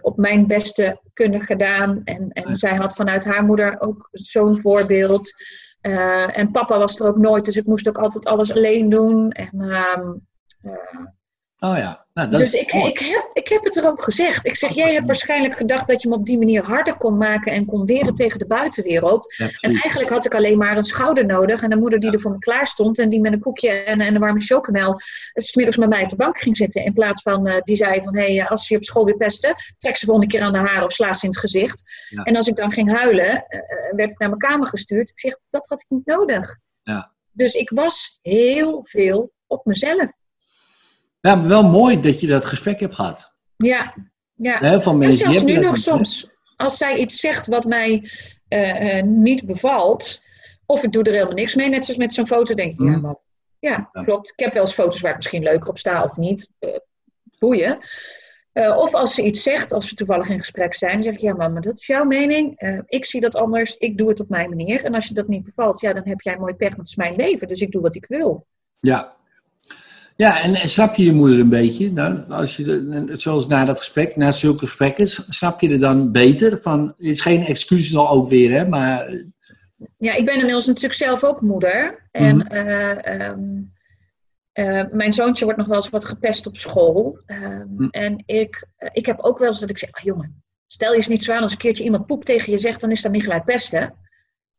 [0.00, 2.00] op mijn beste kunnen gedaan.
[2.04, 5.32] En, en zij had vanuit haar moeder ook zo'n voorbeeld.
[5.88, 9.30] Eh, en papa was er ook nooit, dus ik moest ook altijd alles alleen doen.
[9.30, 10.12] En, ehm,
[10.62, 11.06] eh,
[11.58, 14.46] oh ja, nou, dat dus is ik, ik, heb, ik heb het er ook gezegd.
[14.46, 17.52] Ik zeg, jij hebt waarschijnlijk gedacht dat je hem op die manier harder kon maken
[17.52, 19.34] en kon weren tegen de buitenwereld.
[19.36, 22.20] Ja, En eigenlijk had ik alleen maar een schouder nodig en een moeder die er
[22.20, 24.98] voor me klaar stond en die met een koekje en, en een warme chocomel eh,
[25.32, 26.84] smiddags met mij op de bank ging zitten.
[26.84, 29.16] In plaats van eh, die zei van, hé, hey, als ze je op school weer
[29.16, 31.82] pesten, trek ze volgende keer aan de haren of sla ze in het gezicht.
[32.08, 32.22] Ja.
[32.22, 35.10] En als ik dan ging huilen, eh, eh, werd ik naar mijn kamer gestuurd.
[35.10, 36.56] Ik zeg, dat had ik niet nodig.
[36.82, 37.12] Ja.
[37.32, 40.10] Dus ik was heel veel op mezelf.
[41.20, 43.32] Ja, maar wel mooi dat je dat gesprek hebt gehad.
[43.56, 43.94] Ja,
[44.34, 44.80] ja.
[44.80, 46.30] Van En mensen die zelfs nu nog soms.
[46.56, 48.10] Als zij iets zegt wat mij
[48.48, 50.22] eh, eh, niet bevalt,
[50.66, 52.84] of ik doe er helemaal niks mee, net zoals met zo'n foto, denk ik, ja,
[52.96, 53.00] Mm.
[53.00, 53.18] man.
[53.58, 54.02] Ja, Ja.
[54.02, 54.28] klopt.
[54.36, 56.52] Ik heb wel eens foto's waar ik misschien leuker op sta of niet.
[56.58, 56.76] eh
[57.38, 57.78] boeien.
[58.76, 61.34] Of als ze iets zegt, als we toevallig in gesprek zijn, dan zeg ik, ja,
[61.34, 62.60] maar, maar dat is jouw mening.
[62.86, 63.76] Ik zie dat anders.
[63.76, 64.84] Ik doe het op mijn manier.
[64.84, 66.96] En als je dat niet bevalt, ja, dan heb jij mooi pech, want het is
[66.96, 67.48] mijn leven.
[67.48, 68.46] Dus ik doe wat ik wil.
[68.78, 69.16] Ja.
[70.18, 71.92] Ja, en, en snap je je moeder een beetje?
[71.92, 76.58] Nou, als je, zoals na dat gesprek, na zulke gesprekken, snap je er dan beter?
[76.62, 78.68] Van, het is geen excuus nog ook weer, hè?
[78.68, 79.24] Maar eh,
[79.98, 82.08] Ja, ik ben inmiddels natuurlijk zelf ook moeder.
[82.10, 82.46] En Mhm.
[82.46, 83.40] eh, ehm,
[84.52, 87.22] eh, mijn zoontje wordt nog wel eens wat gepest op school.
[87.26, 87.88] Ehm, Hm.
[87.90, 91.08] En ik, ik heb ook wel eens dat ik zeg, ah, jongen, stel je eens
[91.08, 93.22] niet zo aan als een keertje iemand poep tegen je zegt, dan is dat niet
[93.22, 93.94] gelijk pesten.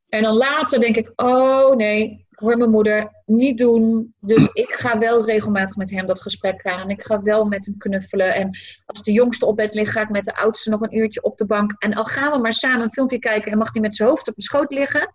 [0.09, 4.13] En dan later denk ik, oh nee, hoor mijn moeder niet doen.
[4.19, 6.79] Dus ik ga wel regelmatig met hem dat gesprek aan.
[6.79, 8.33] En ik ga wel met hem knuffelen.
[8.33, 11.23] En als de jongste op bed ligt, ga ik met de oudste nog een uurtje
[11.23, 11.75] op de bank.
[11.77, 14.27] En al gaan we maar samen een filmpje kijken en mag hij met zijn hoofd
[14.27, 15.11] op mijn schoot liggen.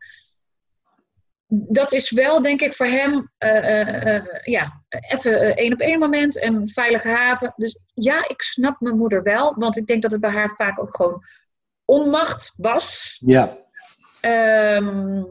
[1.46, 5.98] Dat is wel, denk ik, voor hem eh, eh, eh, ja, even één op één
[5.98, 7.52] moment en veilige haven.
[7.56, 9.54] Dus ja, ik snap mijn moeder wel.
[9.56, 11.22] Want ik denk dat het bij haar vaak ook gewoon
[11.84, 13.16] onmacht was.
[13.26, 13.62] ja.
[14.24, 15.22] Ehm,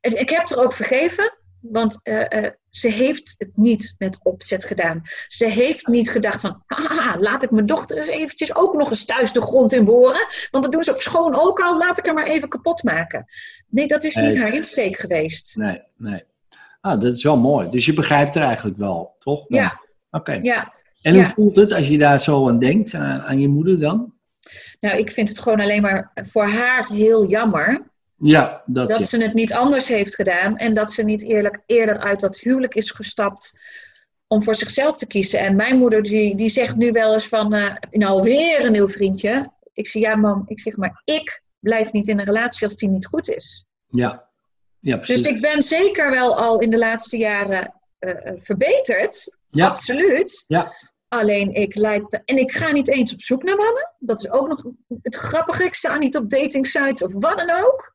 [0.00, 5.02] ik heb er ook vergeven, want eh, eh, ze heeft het niet met opzet gedaan.
[5.28, 9.04] Ze heeft niet gedacht van, haha, laat ik mijn dochter eens eventjes ook nog eens
[9.04, 10.26] thuis de grond in boren.
[10.50, 13.26] Want dat doen ze op school ook al, laat ik haar maar even kapot maken.
[13.68, 14.42] Nee, dat is niet Nee.
[14.42, 15.56] haar insteek geweest.
[15.56, 16.22] Nee, nee.
[16.80, 17.70] Ah, dat is wel mooi.
[17.70, 19.46] Dus je begrijpt er eigenlijk wel, toch?
[19.46, 19.60] Dan?
[19.60, 19.80] Ja,
[20.10, 20.38] Oké.
[20.42, 20.72] ja.
[21.02, 21.28] En hoe ja.
[21.28, 24.14] voelt het als je daar zo aan denkt, aan, aan je moeder dan?
[24.80, 27.92] Nou, ik vind het gewoon alleen maar voor haar heel jammer
[28.26, 29.04] Ja, dat, dat ja.
[29.04, 32.74] ze het niet anders heeft gedaan en dat ze niet eerlijk eerder uit dat huwelijk
[32.74, 33.52] is gestapt
[34.26, 35.38] om voor zichzelf te kiezen.
[35.38, 38.64] En mijn moeder die, die zegt nu wel eens van, eh, heb je nou weer
[38.64, 39.52] een nieuw vriendje?
[39.72, 42.88] Ik zeg, ja mam, ik zeg maar, ik blijf niet in een relatie als die
[42.88, 43.64] niet goed is.
[43.86, 44.28] Ja,
[44.78, 45.22] ja precies.
[45.22, 50.44] Dus ik ben zeker wel al in de laatste jaren eh, eh, verbeterd, ja, absoluut.
[50.46, 50.72] ja,
[51.08, 53.94] Alleen ik lijk te- en ik ga niet eens op zoek naar mannen.
[53.98, 54.64] Dat is ook nog
[55.02, 55.64] het grappige.
[55.64, 57.93] Ik sta niet op dating sites of wat dan ook.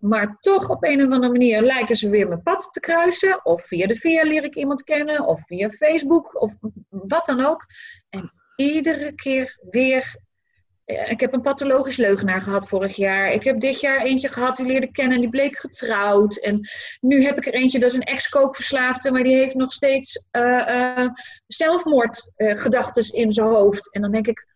[0.00, 3.44] Maar toch op een of andere manier lijken ze weer mijn pad te kruisen.
[3.44, 5.26] Of via de via leer ik iemand kennen.
[5.26, 6.40] Of via Facebook.
[6.42, 6.54] Of
[6.88, 7.66] wat dan ook.
[8.08, 10.16] En iedere keer weer
[10.88, 13.32] eh, ik heb een pathologisch leugenaar gehad vorig jaar.
[13.32, 16.36] Ik heb dit jaar eentje gehad die leerde kennen en die bleek getrouwd.
[16.36, 16.60] En
[17.00, 21.08] nu heb ik er eentje, dat is een ex-kookverslaafde, maar die heeft nog steeds eh,
[21.46, 23.94] zelfmoordgedachten in zijn hoofd.
[23.94, 24.46] En dan denk ik,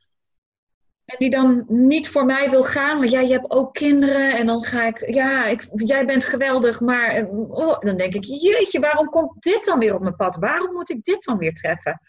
[1.18, 4.37] die dan niet voor mij wil gaan, maar ja, je hebt ook kinderen.
[4.37, 8.25] En dan ga ik, ja, ik, jij bent geweldig, maar eh, oh, dan denk ik,
[8.25, 10.37] jeetje, waarom komt dit dan weer op mijn pad?
[10.37, 12.01] Waarom moet ik dit dan weer treffen?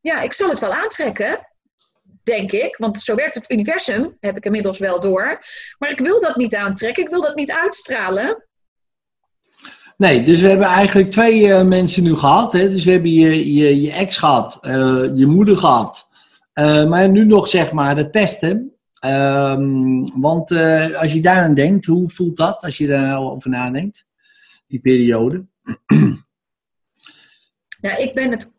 [0.00, 1.48] Ja, ik zal het wel aantrekken,
[2.22, 2.76] denk ik.
[2.76, 5.44] Want zo werkt het universum, heb ik inmiddels wel door.
[5.78, 8.44] Maar ik wil dat niet aantrekken, ik wil dat niet uitstralen.
[9.96, 12.52] Nee, dus we hebben eigenlijk twee eh, mensen nu gehad.
[12.52, 12.68] Hè?
[12.70, 16.08] Dus we hebben je, je, je ex gehad, eh, je moeder gehad.
[16.54, 18.72] Eh, maar nu nog zeg maar het pesten.
[18.98, 24.06] Ehm, want eh, als je daar aan denkt, hoe voelt dat als je daarover nadenkt?
[24.66, 25.44] Die periode.
[27.80, 28.52] Ja, ik ben het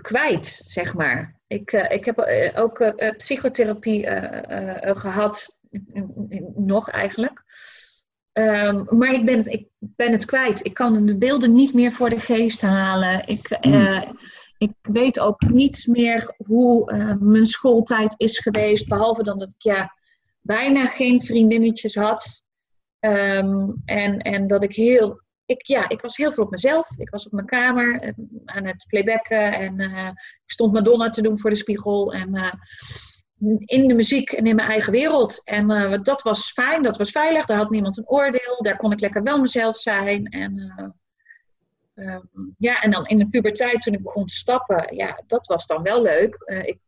[0.00, 1.40] kwijt, zeg maar.
[1.46, 2.18] Ik, eh, ik heb
[2.56, 5.58] ook psychotherapie eh, eh, gehad,
[6.54, 7.44] nog eigenlijk.
[8.32, 10.64] Ehm, maar ik ben, het, ik ben het kwijt.
[10.64, 13.26] Ik kan de beelden niet meer voor de geest halen.
[13.26, 14.02] Ik, eh,
[14.58, 18.88] ik weet ook niet meer hoe eh, mijn schooltijd is geweest.
[18.88, 19.94] Behalve dan dat ik ja,
[20.40, 22.44] bijna geen vriendinnetjes had.
[23.00, 25.24] Ehm, en, en dat ik heel.
[25.44, 26.88] Ik, ja, ik was heel veel op mezelf.
[26.96, 28.12] Ik was op mijn kamer eh,
[28.44, 29.52] aan het playbacken.
[29.52, 32.12] En eh, ik stond Madonna te doen voor de spiegel.
[32.12, 32.52] En eh,
[33.64, 35.44] in de muziek en in mijn eigen wereld.
[35.44, 35.66] En
[36.02, 37.46] dat was fijn, dat was veilig.
[37.46, 38.62] Daar had niemand een oordeel.
[38.62, 40.24] Daar kon ik lekker wel mezelf zijn.
[40.24, 40.72] En,
[41.96, 42.20] ehm,
[42.56, 45.82] ja, en dan in de puberteit, toen ik begon te stappen, ja, dat was dan
[45.82, 46.34] wel leuk.
[46.34, 46.78] Eh, ik,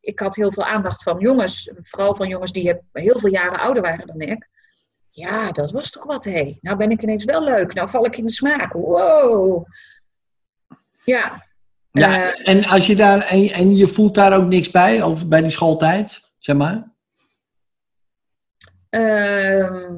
[0.00, 3.82] ik had heel veel aandacht van jongens, vooral van jongens die heel veel jaren ouder
[3.82, 4.48] waren dan ik.
[5.10, 6.58] Ja, dat was toch wat, hé.
[6.60, 7.74] Nou ben ik ineens wel leuk.
[7.74, 8.72] Nou val ik in de smaak.
[8.72, 9.66] Wow.
[11.04, 11.48] Ja.
[11.90, 15.26] Ja, Eh, en als je daar en, en je voelt daar ook niks bij, of
[15.26, 16.88] bij die schooltijd, zeg maar.
[18.88, 19.94] Ehm,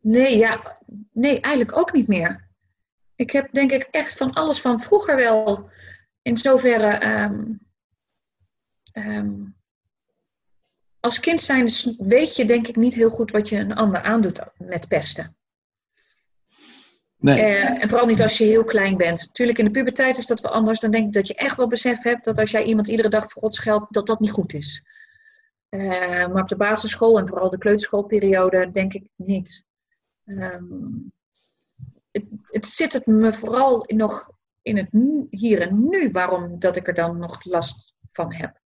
[0.00, 0.76] nee, ja,
[1.12, 2.48] nee, eigenlijk ook niet meer.
[3.14, 5.70] Ik heb denk ik echt van alles van vroeger wel
[6.22, 6.86] in zoverre.
[6.86, 7.52] ehm,
[8.92, 9.32] ehm,
[11.00, 14.40] als kind zijn weet je denk ik niet heel goed wat je een ander aandoet
[14.58, 15.36] met pesten.
[17.16, 17.40] Nee.
[17.40, 19.34] Eh, en vooral niet als je heel klein bent.
[19.34, 20.80] Tuurlijk, in de puberteit is dat wel anders.
[20.80, 23.30] Dan denk ik dat je echt wel besef hebt dat als jij iemand iedere dag
[23.30, 24.82] voor God scheldt, dat dat niet goed is.
[25.68, 29.64] Eh, maar op de basisschool en vooral de kleuterschoolperiode denk ik niet.
[30.38, 30.64] Ehm,
[32.10, 34.30] het, het zit het me vooral in nog
[34.62, 38.58] in het nu- hier en nu waarom dat ik er dan nog last van heb.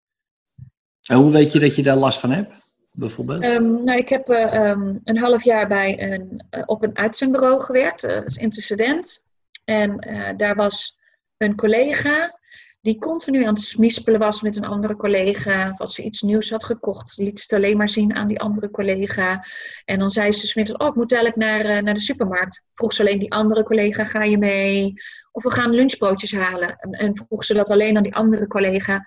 [1.03, 2.53] En hoe weet je dat je daar last van hebt,
[2.93, 3.43] bijvoorbeeld?
[3.43, 7.61] Ehm, nou, ik heb eh, ehm, een half jaar bij een, eh, op een uitzendbureau
[7.61, 9.23] gewerkt, eh, als intercedent.
[9.65, 9.97] En
[10.37, 10.99] daar was
[11.37, 12.39] een collega
[12.85, 15.71] die continu aan het smispelen was met een andere collega.
[15.71, 18.41] Of als ze iets nieuws had gekocht, liet ze het alleen maar zien aan die
[18.41, 19.45] andere collega.
[19.85, 22.63] En dan zei ze smiddags, oh, ik moet dadelijk naar, eh, naar de supermarkt.
[22.75, 24.93] Vroeg ze alleen die andere collega, ga je mee?
[25.33, 26.77] Of we gaan lunchbroodjes halen.
[26.77, 29.07] En, vroeg ze dat alleen aan die andere collega.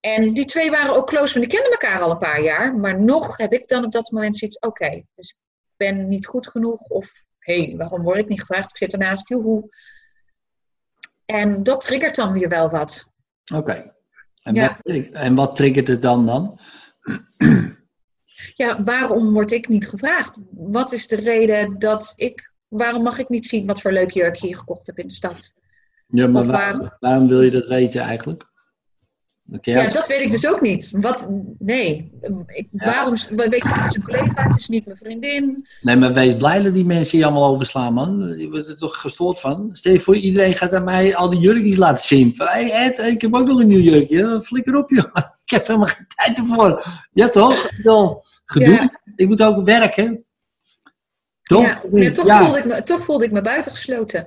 [0.00, 2.74] En die twee waren ook close, want die kenden elkaar al een paar jaar.
[2.74, 5.36] Maar nog heb ik dan op dat moment zoiets, oké, dus ik
[5.76, 6.80] ben niet goed genoeg.
[6.80, 8.70] Of, hé, hey, waarom word ik niet gevraagd?
[8.70, 9.68] Ik zit ernaast, joehoe.
[11.26, 13.10] En dat triggert dan weer wel wat.
[13.54, 13.94] Oké.
[14.42, 14.78] En, ja.
[15.12, 16.58] en wat triggert het dan dan?
[18.54, 20.38] Ja, waarom word ik niet gevraagd?
[20.50, 22.52] Wat is de reden dat ik...
[22.68, 25.12] Waarom mag ik niet zien wat voor leuk jurk je hier gekocht hebt in de
[25.12, 25.54] stad?
[26.06, 28.50] Ja, maar waar- waarom wil je dat weten eigenlijk?
[29.60, 30.90] Ja, dat weet ik dus ook niet.
[30.92, 31.26] Wat,
[31.58, 32.10] nee,
[32.46, 33.14] ik, waarom...
[33.30, 35.66] Weet je, het is een collega, het is niet mijn vriendin.
[35.80, 38.36] Nee, maar wees blij dat die mensen je allemaal overslaan, man.
[38.36, 39.68] Die worden er toch gestoord van.
[39.72, 42.34] Stel je voor, iedereen gaat aan mij al die jurkjes laten zien.
[42.36, 44.40] Hey Ed, ik heb ook nog een nieuw jurkje.
[44.42, 45.14] Flikker op, joh.
[45.44, 46.84] Ik heb helemaal geen tijd ervoor.
[47.12, 47.70] Ja, toch?
[48.44, 48.72] Gedoe.
[48.72, 49.00] Ja.
[49.16, 50.24] Ik moet ook werken.
[51.42, 51.62] Toch?
[51.90, 52.38] Ja, toch.
[52.38, 54.26] Voelde ik me, toch voelde ik me buitengesloten.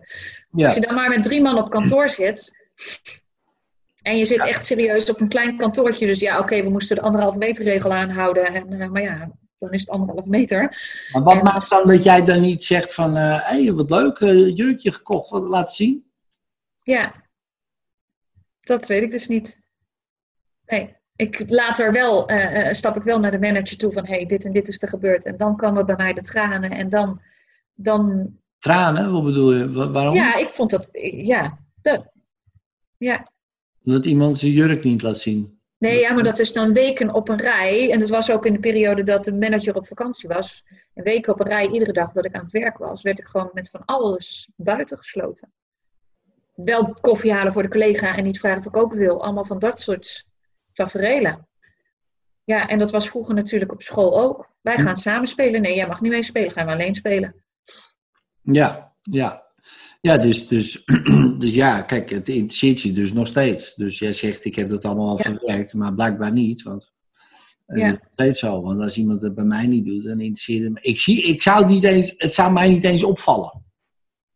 [0.51, 2.51] Als je dan maar met drie man op kantoor zit.
[4.01, 6.05] En je zit echt serieus op een klein kantoortje.
[6.05, 8.45] Dus ja, oké, we moesten de anderhalve meter regel aanhouden.
[8.53, 10.59] En, eh, maar ja, dan is het anderhalve meter.
[11.11, 13.15] Maar wat En- maakt dan dat jij dan niet zegt van...
[13.15, 15.29] Hé, hey, wat leuk, eh, jurkje gekocht.
[15.29, 16.11] Wat, laat zien.
[16.83, 17.13] Ja,
[18.59, 19.59] dat weet ik dus niet.
[20.65, 24.05] Nee, ik later wel, eh, eh, stap ik wel naar de manager toe van...
[24.05, 25.25] hé, hey, dit en dit is er gebeurd.
[25.25, 26.71] En dan komen bij mij de tranen.
[26.71, 27.21] En dan,
[27.73, 29.71] dan Tranen, wat bedoel je?
[29.71, 30.15] Wa- waarom?
[30.15, 32.05] ja, ik vond dat, ja, dat,
[32.97, 33.31] ja.
[33.89, 35.59] Omdat iemand zijn jurk niet laat zien.
[35.77, 37.91] Nee, ja, maar dat is dan weken op een rij.
[37.91, 40.63] En dat was ook in de periode dat de manager op vakantie was.
[40.93, 43.27] Een weken op een rij, iedere dag dat ik aan het werk was, werd ik
[43.27, 45.51] gewoon met van alles buitengesloten.
[46.55, 49.23] Wel koffie halen voor de collega en niet vragen of ik ook wil.
[49.23, 50.25] Allemaal van dat soort
[50.71, 51.47] tafereelen.
[52.43, 54.49] Ja, en dat was vroeger natuurlijk op school ook.
[54.61, 55.61] Wij gaan samen spelen.
[55.61, 57.43] Nee, jij mag niet mee spelen, gaan we alleen spelen.
[58.41, 59.48] Ja, ja.
[60.01, 60.85] Ja, dus, dus,
[61.37, 63.75] dus ja, kijk, het interesseert je dus nog steeds.
[63.75, 65.23] Dus jij zegt, ik heb dat allemaal al Ja.
[65.23, 66.61] verwerkt, maar blijkbaar niet.
[66.63, 66.91] Want
[67.65, 67.85] eh, Ja.
[67.85, 68.61] dat is nog steeds zo.
[68.61, 70.79] Want als iemand het bij mij niet doet, dan interesseert het me.
[70.81, 73.63] Ik, zie, ik zou het niet eens, het zou mij niet eens opvallen.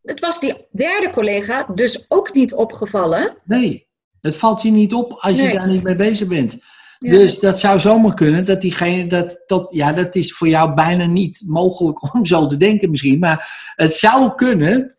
[0.01, 3.37] Het was die derde collega dus ook niet opgevallen.
[3.45, 3.87] Nee,
[4.21, 6.57] het valt je niet op als je daar niet mee bezig bent.
[6.99, 7.11] Ja.
[7.11, 11.05] Dus dat zou zomaar kunnen dat diegene dat tot, ja, dat is voor jou bijna
[11.05, 14.95] niet mogelijk om zo te denken misschien, maar het zou kunnen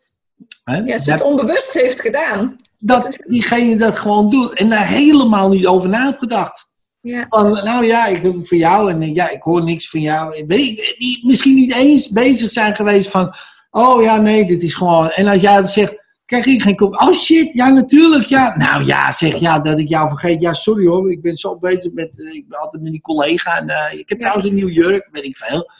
[0.65, 2.59] hè, Ja, ze dat, het onbewust heeft gedaan.
[2.79, 6.73] dat diegene dat gewoon doet en daar helemaal niet over na heeft gedacht.
[7.01, 10.01] Ja, Van, nou ja, ik heb voor jou en eh, ja, ik hoor niks van
[10.01, 10.43] jou.
[10.47, 13.33] Weet die misschien niet eens bezig zijn geweest van,
[13.71, 15.09] oh ja, nee, dit is gewoon.
[15.09, 17.07] En als jij zegt, krijg ik geen koffie?
[17.07, 18.55] Oh shit, ja, natuurlijk, ja.
[18.57, 20.41] Nou ja, zeg ja, dat ik jou vergeet.
[20.41, 23.57] Ja, sorry hoor, ik ben zo bezig met, eh, ik ben altijd met die collega
[23.59, 24.15] en eh, ik heb Ja.
[24.17, 25.71] trouwens een nieuw jurk, weet ik veel.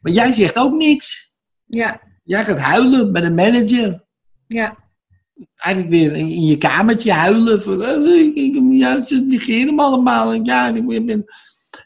[0.00, 1.36] Maar jij zegt ook niks.
[1.66, 4.04] ja, Jij gaat huilen bij de manager.
[4.54, 4.76] Ja.
[5.56, 7.62] Eigenlijk weer in je kamertje huilen.
[7.62, 10.32] Van, eh, ik, ik, ja, ze negeren me allemaal.
[10.32, 11.24] Ja, ik ben, ben,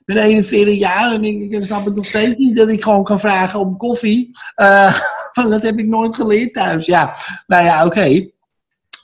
[0.05, 3.21] ben 41 jaar en ik, ik snap het nog steeds niet dat ik gewoon kan
[3.21, 4.31] vragen om koffie.
[4.55, 4.95] Eh,
[5.35, 6.87] van, dat heb ik nooit geleerd thuis.
[6.87, 8.29] Ja, nou ja, oké.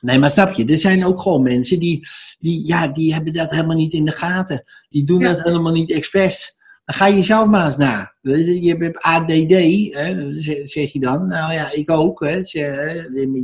[0.00, 3.50] Nee, maar snap je, er zijn ook gewoon mensen die, die, ja, die hebben dat
[3.50, 4.64] helemaal niet in de gaten.
[4.88, 5.28] Die doen Ja.
[5.28, 6.58] dat helemaal niet expres.
[6.92, 8.14] Ga je zelf maar eens na.
[8.20, 9.53] Je, je hebt ADD,
[9.94, 10.33] hè,
[10.66, 11.26] zeg- je dan.
[11.26, 12.20] Nou ja, ik ook.
[12.24, 12.35] Hè,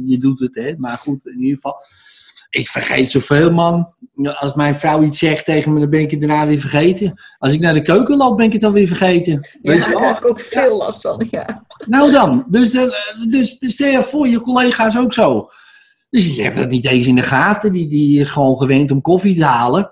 [0.06, 0.72] je doet het, hè.
[0.78, 1.74] Maar goed, in ieder geval.
[2.50, 3.94] Ik vergeet zoveel, man.
[4.22, 7.14] Als mijn vrouw iets zegt tegen me, dan ben ik het daarna weer vergeten.
[7.38, 9.48] Als ik naar de keuken loop, ben ik het alweer vergeten.
[9.62, 10.08] Weet Ja, je daar wel?
[10.08, 11.26] heb ik ook veel last van.
[11.30, 11.64] Ja.
[11.86, 12.82] Nou dan, dus, eh,
[13.28, 15.48] dus, dus stel je voor, je collega's ook zo.
[16.10, 17.72] Dus die hebben dat niet eens in de gaten.
[17.72, 19.90] Die, die is gewoon gewend om koffie te halen.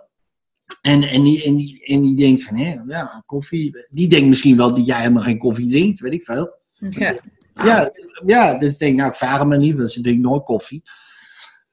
[0.85, 3.87] En, en, die, en, die, en die denkt van, hé, ja, koffie.
[3.91, 6.53] Die denkt misschien wel dat jij helemaal geen koffie drinkt, weet ik veel.
[6.91, 7.21] Ja.
[7.55, 7.93] Ja,
[8.27, 10.83] ja dus ik denk, nou, ik vraag hem maar niet, want ze drinkt nooit koffie.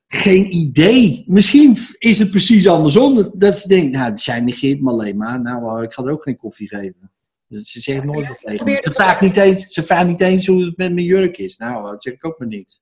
[0.07, 1.23] Geen idee.
[1.27, 3.15] Misschien is het precies andersom.
[3.15, 5.41] Dat, dat ze denkt, nou, zij negeert me alleen maar.
[5.41, 7.11] Nou, ik ga er ook geen koffie geven.
[7.47, 8.79] Dus ze zegt nooit wat tegen me.
[8.83, 11.57] Ze vraagt, niet eens, ze vraagt niet eens hoe het met mijn jurk is.
[11.57, 12.81] Nou, dat zeg ik ook maar niks.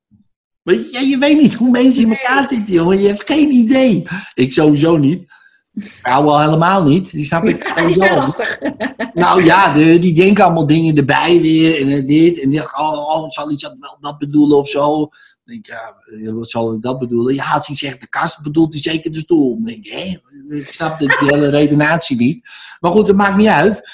[0.61, 2.99] Maar ja, je weet niet hoe mensen in elkaar zitten, jongen.
[2.99, 4.07] Je hebt geen idee.
[4.33, 5.37] Ik sowieso niet.
[5.81, 7.11] Vrouwen al helemaal niet.
[7.11, 8.59] Die snap ik Ja, die zijn lastig.
[9.13, 12.39] Nou ja, de, die denken allemaal dingen erbij weer en eh, dit.
[12.39, 14.97] En die oh, oh zal iets dat, wel dat bedoelen of zo.
[14.97, 15.09] Dan
[15.43, 15.95] denk ik, ja,
[16.27, 17.35] eh, wat zal ik dat bedoelen?
[17.35, 19.55] Ja, als hij zegt de kast, bedoelt hij zeker de stoel.
[19.55, 20.55] Dan denk ik, hè?
[20.55, 22.49] Ik snap de, die hele redenatie niet.
[22.79, 23.89] Maar goed, dat maakt niet uit.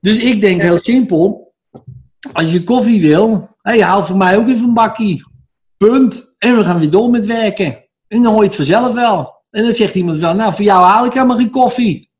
[0.00, 1.54] Dus ik denk heel simpel.
[2.32, 5.24] Als je koffie wil, hey, haal voor mij ook even een bakkie.
[5.76, 6.34] Punt.
[6.38, 7.84] En we gaan weer door met werken.
[8.08, 9.39] En dan hoor je het vanzelf wel.
[9.50, 12.10] En dan zegt iemand wel, nou, voor jou haal ik helemaal geen koffie.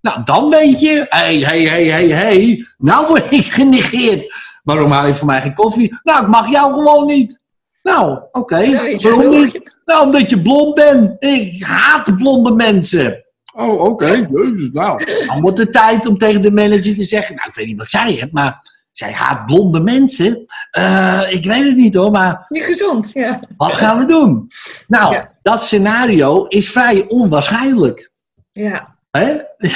[0.00, 4.34] Nou, dan weet je, hé, hé, hé, hé, hé, nou word ik genegeerd.
[4.62, 5.98] Waarom haal je voor mij geen koffie?
[6.02, 7.40] Nou, ik mag jou gewoon niet.
[7.82, 9.72] Nou, oké, waarom niet?
[9.84, 11.24] Nou, omdat je blond bent.
[11.24, 13.24] Ik haat blonde mensen.
[13.54, 15.04] Oh, oké, jezus, nou.
[15.26, 17.88] Dan wordt het tijd om tegen de manager te zeggen, nou, ik weet niet wat
[17.88, 20.44] zij hebt, maar zij haat blonde mensen.
[20.70, 23.42] Eh, ik weet het niet hoor, maar Niet gezond, ja.
[23.56, 24.48] wat gaan we doen?
[24.88, 25.30] Nou, Ja.
[25.42, 28.10] dat scenario is vrij onwaarschijnlijk.
[28.52, 29.36] Ja, Hè?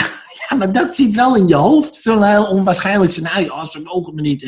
[0.50, 1.96] Ja, maar dat zit wel in je hoofd.
[1.96, 3.52] Zo'n heel onwaarschijnlijk scenario.
[3.52, 4.44] Oh, ze mogen me niet.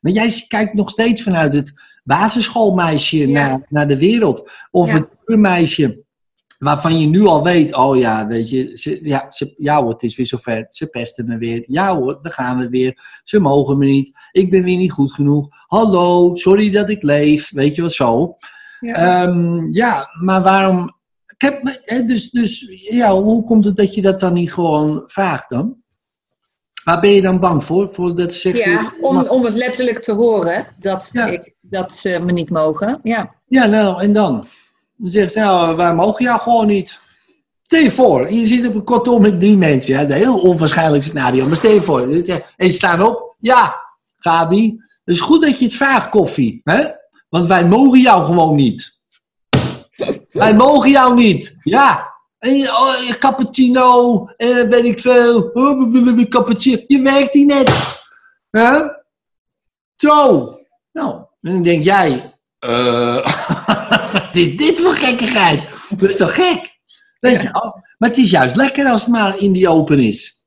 [0.00, 1.72] Maar jij kijkt nog steeds vanuit het
[2.04, 3.46] basisschoolmeisje Ja.
[3.48, 4.50] naar, naar de wereld.
[4.70, 4.92] Of Ja.
[4.92, 6.04] het pubermeisje
[6.62, 10.02] waarvan je nu al weet, oh ja, weet je, ze, ja, ze, ja hoor, het
[10.02, 10.66] is weer zover.
[10.68, 11.62] Ze pesten me weer.
[11.66, 13.20] Ja hoor, daar gaan we weer.
[13.24, 14.12] Ze mogen me niet.
[14.32, 15.48] Ik ben weer niet goed genoeg.
[15.66, 17.50] Hallo, sorry dat ik leef.
[17.50, 18.36] Weet je wat zo?
[18.80, 18.94] ja.
[18.94, 21.00] Ehm, ja, maar waarom.
[21.36, 25.02] Ik heb, hè, dus, dus ja, hoe komt het dat je dat dan niet gewoon
[25.06, 25.76] vraagt dan?
[26.84, 27.92] Waar ben je dan bang voor?
[27.92, 31.26] voor dat ze zeggen, ja om, om het letterlijk te horen dat, Ja.
[31.26, 33.00] ik, dat ze me niet mogen.
[33.02, 34.44] Ja, Ja, nou, en dan?
[35.02, 36.98] Dan zegt ze, nou, wij mogen jou gewoon niet.
[37.62, 39.96] Stel je voor, je zit op een kortom met drie mensen.
[39.96, 40.04] Hè?
[40.04, 41.46] Een heel onwaarschijnlijk scenario.
[41.46, 42.24] Maar stel je voor,
[42.56, 43.34] en staan op.
[43.38, 43.74] Ja,
[44.18, 46.60] Gabi, het is goed dat je het vraagt, koffie.
[46.64, 46.86] Hè?
[47.28, 49.00] Want wij mogen jou gewoon niet.
[50.32, 51.56] wij mogen jou niet.
[51.62, 52.10] Ja.
[52.38, 55.50] En oh, cappuccino, en weet ik veel.
[55.52, 56.82] Oh, cappuccino.
[56.86, 58.02] Je werkt hier net.
[58.50, 58.80] Hè?
[59.96, 60.46] Zo.
[60.92, 63.16] Nou, en dan denk jij, eh,
[64.12, 65.68] wat is dit voor gekkigheid?
[65.96, 66.78] Dat is toch gek?
[67.20, 67.80] Weet je wel?
[67.98, 70.46] Maar het is juist lekker als het maar in die open is.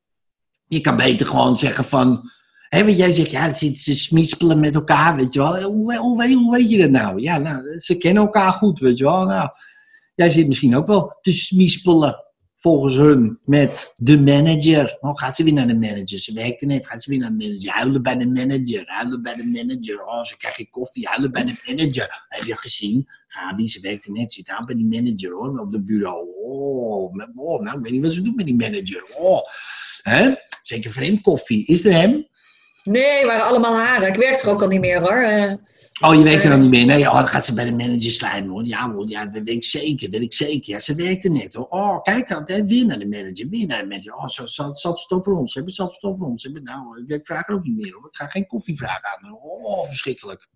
[0.68, 2.32] Je kan beter gewoon zeggen van...
[2.70, 5.62] Hè, want jij zegt, ja, ze, ze smispelen met elkaar, weet je wel.
[5.62, 7.22] Hoe, hoe, weet- hoe weet je dat nou?
[7.22, 9.26] Ja, nou, ze kennen elkaar goed, weet je wel.
[9.26, 9.50] Nou,
[10.16, 12.25] jij zit misschien ook wel te smispelen.
[12.66, 14.98] Volgens hun met de manager.
[15.00, 16.20] Oh, gaat ze weer naar de manager?
[16.20, 17.72] Ze werkte net, gaat ze weer naar de manager?
[17.72, 20.06] Huilen bij de manager, huilen bij de manager.
[20.06, 22.26] Oh, ze krijgt koffie, huilen bij de manager.
[22.28, 23.08] Heb je gezien?
[23.28, 26.28] Gabi, ze werkte net, zit aan bij die manager hoor, op de bureau.
[26.44, 29.06] Oh, oh, nou, ik weet niet wat ze doet met die manager.
[29.18, 29.42] Oh,
[30.02, 30.34] hè?
[30.62, 31.66] Zeker vreemd koffie.
[31.66, 32.28] Is er hem?
[32.84, 34.08] Nee, waren allemaal haren.
[34.08, 35.60] Ik werk er ook al niet meer hoor.
[36.02, 36.86] Eh, Oh, je werkt er dan niet meer?
[36.86, 38.66] Nee, oh, dan gaat ze bij de manager slijmen hoor.
[38.66, 40.70] Ja hoor, ja, dat weet ik zeker, weet ik zeker.
[40.74, 41.66] Ja, ze werkte net hoor.
[41.68, 44.16] Oh, kijk, altijd weer naar de manager, weer naar de manager.
[44.16, 46.64] Oh, zat zo, zo, het over ons hebben, zat het over ons hebben.
[46.64, 48.08] Nou, ik- vraag er ook niet meer hoor.
[48.12, 49.34] Ik ga geen koffie vragen aan.
[49.42, 50.48] Oh, verschrikkelijk.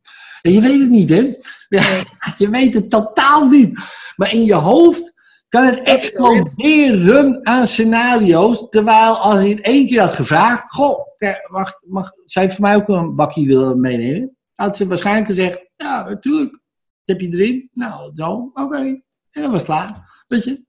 [0.42, 1.34] En je weet het niet, hè?
[2.44, 3.80] Je weet het totaal niet.
[4.16, 5.14] Maar in je hoofd
[5.50, 8.70] kan het exploderen aan scenario's.
[8.70, 12.76] Terwijl als je het één keer had gevraagd, goh, eh, mag, mag, je voor mij
[12.76, 14.38] ook een bakje willen meenemen?
[14.60, 16.60] Had ze waarschijnlijk gezegd, ja, natuurlijk.
[17.06, 17.70] Heb je erin?
[17.74, 18.78] Nou, zo, oké.
[18.78, 20.64] En dan was het klaar, weet je.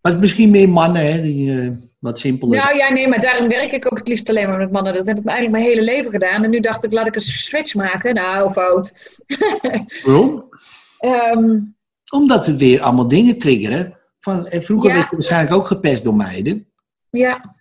[0.00, 2.66] Maar het is misschien meer mannen, hè, die eh, wat simpeler zijn.
[2.66, 4.92] Nou ja, nee, maar daarom werk ik ook het liefst alleen maar met mannen.
[4.92, 6.44] Dat heb ik eigenlijk mijn hele leven gedaan.
[6.44, 8.14] En nu dacht ik, laat ik een switch maken.
[8.14, 8.92] Nou, fout.
[10.04, 10.48] Waarom?
[10.98, 11.58] Ehm,
[12.12, 13.98] Omdat we weer allemaal dingen triggeren.
[14.20, 14.94] Van, en vroeger Ja.
[14.96, 16.66] werd je waarschijnlijk ook gepest door meiden.
[17.10, 17.54] ja.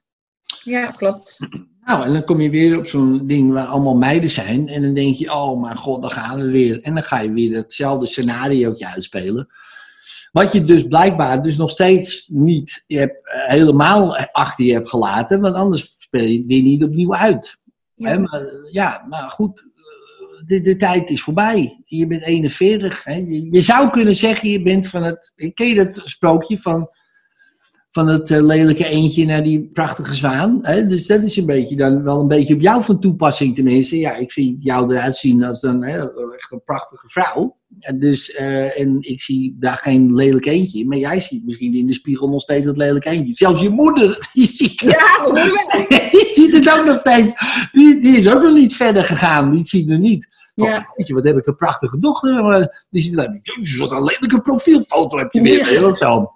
[0.64, 1.40] ja, klopt.
[1.86, 4.68] Nou, en dan kom je weer op zo'n ding waar allemaal meiden zijn.
[4.68, 6.82] En dan denk je, oh mijn god, dan gaan we weer.
[6.82, 9.48] En dan ga je weer hetzelfde scenariootje uitspelen.
[10.32, 14.90] Wat je dus blijkbaar dus nog steeds niet je hebt, eh, helemaal achter je hebt
[14.90, 15.42] gelaten.
[15.42, 17.60] Want anders speel je het weer niet opnieuw uit.
[17.96, 18.10] Ja.
[18.10, 21.82] Hè, maar, ja, maar goed, eh, de, de tijd is voorbij.
[21.84, 23.04] Je bent 41.
[23.04, 23.16] Hè.
[23.16, 25.34] Je, je zou kunnen zeggen, je bent van het...
[25.54, 26.90] Ken je dat sprookje van,
[27.94, 30.60] van het eh, lelijke eendje naar die prachtige zwaan?
[30.62, 30.88] Hè?
[30.88, 33.98] Dus dat is een beetje dan wel een beetje op jou van toepassing tenminste.
[33.98, 35.98] Ja, ik vind jou eruit zien als een, hè,
[36.36, 37.58] echt een prachtige vrouw.
[37.80, 40.86] En, dus, eh, en ik zie daar geen lelijk eendje.
[40.86, 43.34] Maar jij ziet misschien in de spiegel nog steeds dat lelijk eendje.
[43.34, 45.32] Zelfs je moeder, die ziet het Ja,
[46.12, 47.32] die ziet het ook nog steeds.
[47.72, 49.52] Die, die is ook nog niet verder gegaan.
[49.52, 50.28] Die ziet er niet.
[50.56, 50.92] Oh, Ja.
[50.96, 52.44] weet je, wat heb ik een prachtige dochter.
[52.44, 55.74] Maar die ziet er Jezus, wat een lelijke profielfoto heb je weer.
[55.82, 55.94] Ja.
[55.94, 56.32] zo.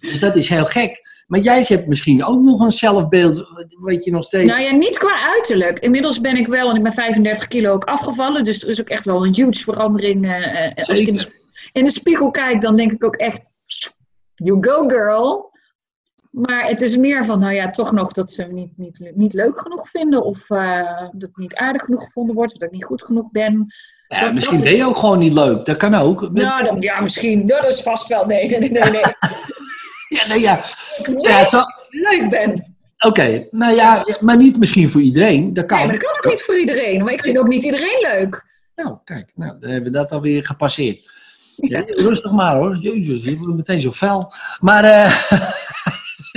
[0.00, 1.10] Dus dat is heel gek.
[1.26, 3.46] Maar jij hebt misschien ook nog een zelfbeeld.
[3.82, 4.50] Weet je nog steeds.
[4.58, 5.78] Nou ja, niet qua uiterlijk.
[5.78, 8.44] Inmiddels ben ik wel, en ik ben 35 kilo ook afgevallen.
[8.44, 10.24] Dus er is ook echt wel een huge verandering.
[10.24, 11.32] eh, eh, als ik in de,
[11.72, 13.50] in de spiegel kijk, dan denk ik ook echt,
[14.34, 15.50] you go girl.
[16.30, 19.32] Maar het is meer van, nou ja, toch nog dat ze me niet, niet, niet
[19.32, 20.24] leuk genoeg vinden.
[20.24, 22.52] Of eh, dat ik niet aardig genoeg gevonden wordt.
[22.52, 23.66] Of dat ik niet goed genoeg ben.
[24.08, 24.88] ja, dat- misschien dat ben je het.
[24.94, 25.64] ook gewoon niet leuk.
[25.64, 26.32] Dat kan ook.
[26.32, 27.46] Nou, ja, misschien.
[27.46, 28.26] Dat is vast wel.
[28.26, 29.00] Nee, nee, nee, nee.
[30.12, 30.60] Ja, nee, ja.
[31.16, 32.74] Ja zo- leuk ben.
[32.98, 35.54] Oké, nou ja, maar niet misschien voor iedereen.
[35.54, 35.78] Dat kan.
[35.78, 37.04] Nee, maar dat kan ook niet voor iedereen.
[37.04, 38.44] Maar ik vind ook niet iedereen leuk.
[38.76, 41.10] Nou, kijk, nou, dan hebben we dat alweer gepasseerd.
[41.56, 42.76] Ja, rustig maar hoor.
[42.76, 44.32] Jezus, je wordt meteen zo fel.
[44.60, 45.32] Maar, eh,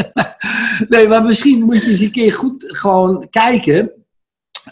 [0.89, 3.91] nee, maar misschien moet je eens een keer goed gewoon kijken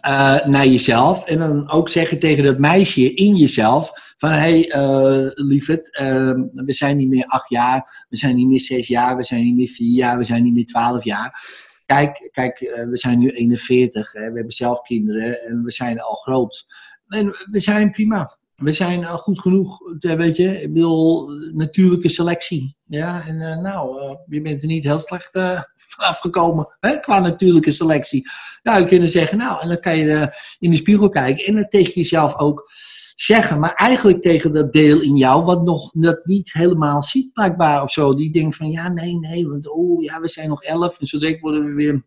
[0.02, 1.26] eh, naar jezelf.
[1.26, 3.92] En dan ook zeggen tegen dat meisje in jezelf:
[4.24, 8.48] van hé, hey, eh, lieverd, eh, we zijn niet meer acht jaar, we zijn niet
[8.48, 11.48] meer zes jaar, we zijn niet meer vier jaar, we zijn niet meer twaalf jaar.
[11.86, 16.02] Kijk, kijk eh, we zijn nu 41, hè, we hebben zelf kinderen en we zijn
[16.02, 16.66] al groot.
[17.08, 18.38] En we zijn prima.
[18.64, 20.62] We zijn al goed genoeg, eh, weet je.
[20.62, 22.76] Ik bedoel, natuurlijke selectie.
[22.88, 25.62] Ja, en eh, nou, eh, je bent er niet heel slecht eh
[25.96, 28.30] vanaf gekomen, hè, qua natuurlijke selectie.
[28.64, 30.28] Nou, je kunt zeggen, nou, en dan kan je eh,
[30.60, 32.72] in de spiegel kijken en dat tegen jezelf ook
[33.16, 33.60] zeggen.
[33.60, 37.92] Maar eigenlijk tegen dat deel in jou, wat nog dat niet helemaal ziet, blijkbaar of
[37.92, 38.14] zo.
[38.14, 41.20] Die denkt van, ja, nee, nee, want oh, ja, we zijn nog elf en zo
[41.20, 42.06] direct worden we weer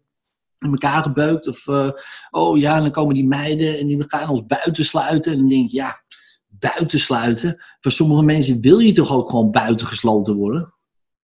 [0.59, 1.49] in elkaar gebeukt.
[1.49, 1.91] Of, eh,
[2.31, 5.33] oh ja, en dan komen die meiden en die gaan ons buitensluiten.
[5.33, 6.03] En dan denk je, ja,
[6.59, 7.63] buitensluiten.
[7.81, 10.75] Voor sommige mensen wil je toch ook gewoon buitengesloten worden?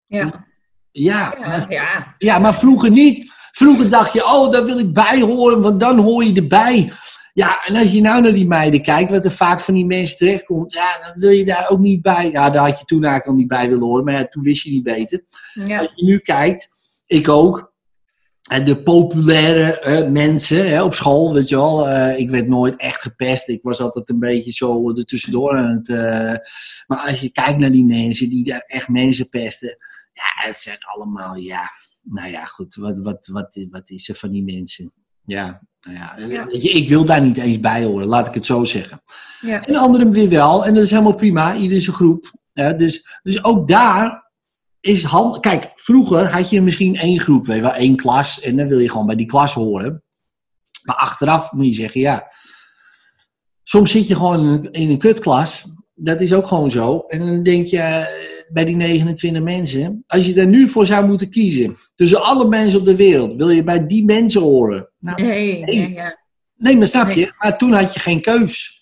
[0.05, 0.45] Ja,
[0.91, 2.15] Ja, ja, maar, ja.
[2.17, 3.31] ja, maar vroeger niet.
[3.51, 6.91] Vroeger dacht je, oh, daar wil ik bij horen, want dan hoor je erbij.
[7.33, 10.17] Ja, en als je nou naar die meiden kijkt, wat er vaak van die mensen
[10.17, 12.31] terechtkomt, ja, dan wil je daar ook niet bij.
[12.31, 14.63] Ja, daar had je toen eigenlijk al niet bij willen horen, maar ja, toen wist
[14.63, 15.23] je niet beter.
[15.53, 15.79] ja.
[15.79, 16.69] Als je nu kijkt,
[17.05, 17.70] ik ook.
[18.41, 21.89] De populaire mensen hè, op school, weet je wel.
[21.89, 23.47] eh, ik werd nooit echt gepest.
[23.47, 25.89] Ik was altijd een beetje zo er tussendoor aan het.
[25.89, 26.35] eh,
[26.87, 29.77] maar als je kijkt naar die mensen die daar echt mensen pesten.
[30.13, 31.69] Ja, het zijn allemaal, ja.
[32.03, 32.75] Nou ja, goed.
[32.75, 34.93] Wat, wat, wat, wat is er van die mensen?
[35.25, 36.15] Ja, nou ja.
[36.51, 39.01] Je, ik wil daar niet eens bij horen, laat ik het zo zeggen.
[39.41, 39.65] ja.
[39.65, 40.65] En anderen weer wel.
[40.65, 41.55] En dat is helemaal prima.
[41.55, 42.31] Ieder is een groep.
[42.53, 44.30] Ja, dus, dus ook daar
[44.81, 45.39] is hand.
[45.39, 48.41] Kijk, vroeger had je misschien één groep, weet je wel, één klas.
[48.41, 50.03] En dan wil je gewoon bij die klas horen.
[50.83, 52.31] Maar achteraf moet je zeggen, ja.
[53.63, 55.65] Soms zit je gewoon in een, kutklas.
[55.93, 56.99] Dat is ook gewoon zo.
[56.99, 58.05] En dan denk je, eh,
[58.53, 60.03] bij die 29 mensen.
[60.07, 63.49] Als je er nu voor zou moeten kiezen, tussen alle mensen op de wereld, wil
[63.49, 64.89] je bij die mensen horen?
[64.99, 65.89] Nou, Nee, nee.
[65.91, 66.19] ja.
[66.55, 67.17] Nee, maar snap Nee.
[67.17, 67.33] je?
[67.37, 68.79] Maar toen had je geen keus.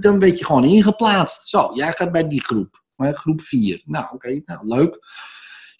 [0.00, 1.48] Dan werd je gewoon ingeplaatst.
[1.48, 2.82] Zo, jij gaat bij die groep.
[2.96, 3.82] Groep 4.
[3.84, 4.98] Nou, oké, nou leuk.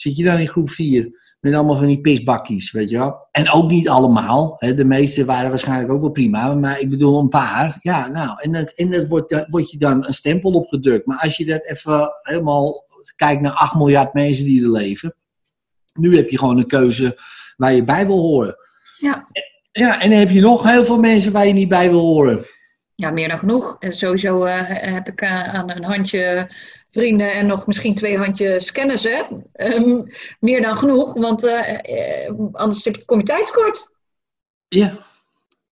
[0.00, 3.28] Zit je dan in groep 4 met allemaal van die pisbakkies, weet je wel?
[3.30, 4.54] En ook niet allemaal.
[4.58, 4.74] Hè?
[4.74, 6.54] De meeste waren waarschijnlijk ook wel prima.
[6.54, 7.78] Maar ik bedoel een paar.
[7.80, 11.06] Ja, nou, en dat, en dat wordt, wordt je dan een stempel op gedrukt.
[11.06, 12.86] Maar als je dat even helemaal
[13.16, 15.14] kijkt naar 8 miljard mensen die er leven.
[15.92, 17.18] Nu heb je gewoon een keuze
[17.56, 18.56] waar je bij wil horen.
[18.98, 19.26] Ja.
[19.72, 22.44] Ja, en dan heb je nog heel veel mensen waar je niet bij wil horen.
[22.94, 23.76] Ja, meer dan genoeg.
[23.78, 26.50] En sowieso eh, heb ik eh, aan een handje
[26.90, 29.46] vrienden en nog misschien twee handjes kennissen.
[29.52, 30.02] Ehm,
[30.40, 33.96] meer dan genoeg, want eh, anders kom je tijdskort.
[34.68, 35.06] Ja,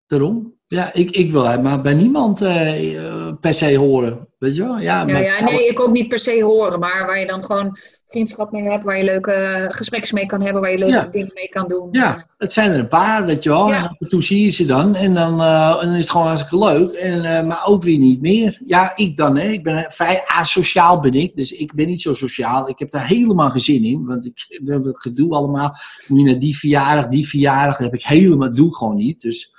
[0.07, 0.61] daarom.
[0.73, 4.27] Ja, ik, ik wil maar bij niemand eh, per se horen.
[4.39, 4.79] Weet je wel?
[4.79, 7.77] Ja, Nou ja, nee, ik ook niet per se horen, maar waar je dan gewoon
[8.05, 11.09] vriendschap mee hebt, waar je leuke gesprekken mee kan hebben, waar je leuke Ja.
[11.11, 11.87] dingen mee kan doen.
[11.91, 13.67] Ja, het zijn er een paar, weet je wel.
[13.67, 13.75] Ja.
[13.77, 16.09] En af en toe zie je ze dan en dan, eh, en dan is het
[16.09, 16.91] gewoon hartstikke leuk.
[16.91, 18.61] En, eh, maar ook weer niet meer.
[18.65, 19.47] Ja, ik dan, hè.
[19.47, 21.35] Ik ben vrij asociaal ben ik.
[21.35, 22.69] Dus ik ben niet zo sociaal.
[22.69, 24.05] Ik heb daar helemaal geen zin in.
[24.05, 25.75] Want ik, hebben het gedoe allemaal.
[26.07, 27.77] Moet je naar die verjaardag, die verjaardag.
[27.77, 29.21] Dat heb ik helemaal, doe ik gewoon niet.
[29.21, 29.53] Dus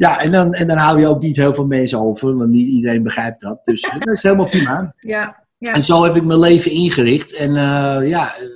[0.00, 2.36] ja, en dan, en dan hou je ook niet heel veel mensen over.
[2.36, 3.60] Want niet iedereen begrijpt dat.
[3.64, 4.94] Dus dat is helemaal prima.
[5.00, 5.72] Ja, ja.
[5.74, 7.34] En zo heb ik mijn leven ingericht.
[7.34, 8.46] En eh, ja, eh,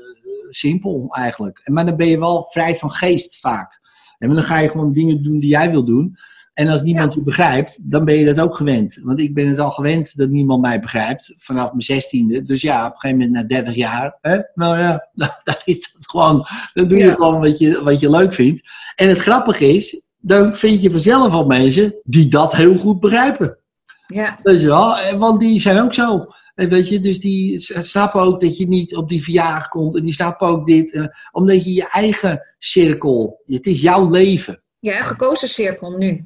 [0.49, 1.61] simpel eigenlijk.
[1.63, 3.81] En, maar dan ben je wel vrij van geest vaak.
[4.19, 6.17] En dan ga je gewoon dingen doen die jij wil doen.
[6.55, 9.01] En als niemand je begrijpt, dan ben je dat ook gewend.
[9.03, 11.35] Want ik ben het al gewend dat niemand mij begrijpt.
[11.39, 12.43] Vanaf mijn zestiende.
[12.43, 14.19] Dus ja, op een gegeven moment na 30 jaar.
[14.21, 15.09] Hè, nou ja,
[15.45, 16.47] dan is dat gewoon.
[16.75, 17.15] Dan doe je Ja.
[17.15, 18.63] gewoon wat je, wat je leuk vindt.
[18.97, 23.59] En het grappige is, dan vind je vanzelf al mensen die dat heel goed begrijpen.
[24.07, 24.39] ja.
[24.43, 24.97] Weet je wel?
[25.19, 26.21] Want die zijn ook zo.
[26.55, 29.97] En weet je, dus die snappen ook dat je niet op die verjaardag komt.
[29.97, 30.93] En die snappen ook dit.
[30.93, 34.63] eh, omdat je je eigen cirkel, het is jouw leven.
[34.79, 36.25] Ja, gekozen cirkel nu.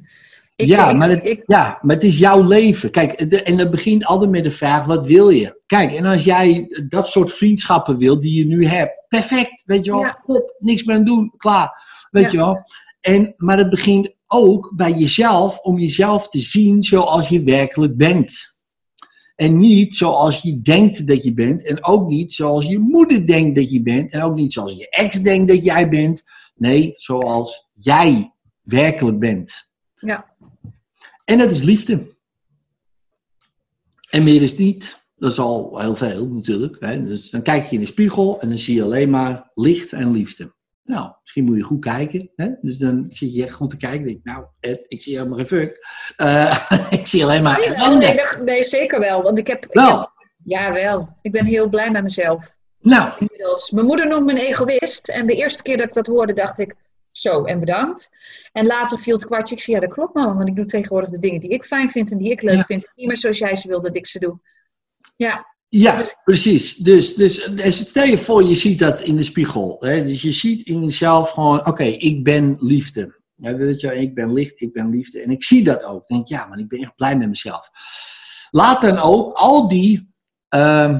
[0.55, 2.91] Ik, ja, ik- maar het, ik- ja, maar het is jouw leven.
[2.91, 5.61] Kijk, de- en dat begint altijd met de vraag, wat wil je?
[5.65, 9.91] Kijk, en als jij dat soort vriendschappen wil die je nu hebt, perfect, weet je
[9.91, 9.99] wel.
[10.01, 10.21] Ja.
[10.25, 11.71] Top, niks meer aan doen, klaar.
[12.11, 12.31] Weet Ja.
[12.31, 12.63] je wel.
[13.01, 18.57] En, maar het begint ook bij jezelf, om jezelf te zien zoals je werkelijk bent.
[19.35, 21.65] En niet zoals je denkt dat je bent.
[21.65, 24.13] En ook niet zoals je moeder denkt dat je bent.
[24.13, 26.23] En ook niet zoals je ex denkt dat jij bent.
[26.55, 29.71] Nee, zoals jij werkelijk bent.
[29.95, 30.35] Ja.
[31.25, 32.17] En dat is liefde.
[34.09, 34.99] En meer is niet.
[35.15, 36.77] Dat is al heel veel natuurlijk.
[36.79, 37.03] Hè?
[37.03, 40.11] Dus dan kijk je in de spiegel en dan zie je alleen maar licht en
[40.11, 40.53] liefde.
[40.89, 42.29] Nou, misschien moet je goed kijken.
[42.35, 42.49] Hè?
[42.61, 44.03] Dus dan zit je echt goed te kijken.
[44.03, 45.85] Denk, nou, Ed, ik zie helemaal geen fuck.
[46.15, 47.59] Eh, ik zie alleen maar
[47.97, 49.21] nee, nee, zeker wel.
[49.23, 50.09] Want ik heb, Wel.
[50.43, 51.17] Ja, wel.
[51.21, 52.55] Ik ben heel blij met mezelf.
[52.79, 53.71] Nou, Inmiddels.
[53.71, 55.09] Mijn moeder noemt me een egoïst.
[55.09, 56.75] En de eerste keer dat ik dat hoorde, dacht ik...
[57.11, 58.09] Zo, en bedankt.
[58.51, 59.55] En later viel het kwartje.
[59.55, 60.33] Ik zei, ja, dat klopt mama.
[60.33, 62.63] Want ik doe tegenwoordig de dingen die ik fijn vind en die ik leuk Ja.
[62.63, 62.87] vind.
[62.95, 64.39] Niet meer zoals jij ze wilde dat ik ze doe.
[65.17, 66.75] Ja, Ja, precies.
[66.75, 69.75] Dus, dus, dus stel je voor, je ziet dat in de spiegel.
[69.79, 70.05] Hè?
[70.05, 73.17] Dus je ziet in jezelf gewoon, oké, ik ben liefde.
[73.35, 75.21] Ja, weet je, ik ben licht, ik ben liefde.
[75.21, 76.01] En ik zie dat ook.
[76.01, 77.69] Ik denk, ja, maar ik ben echt blij met mezelf.
[78.51, 80.13] Laat dan ook al die
[80.47, 80.99] ehm,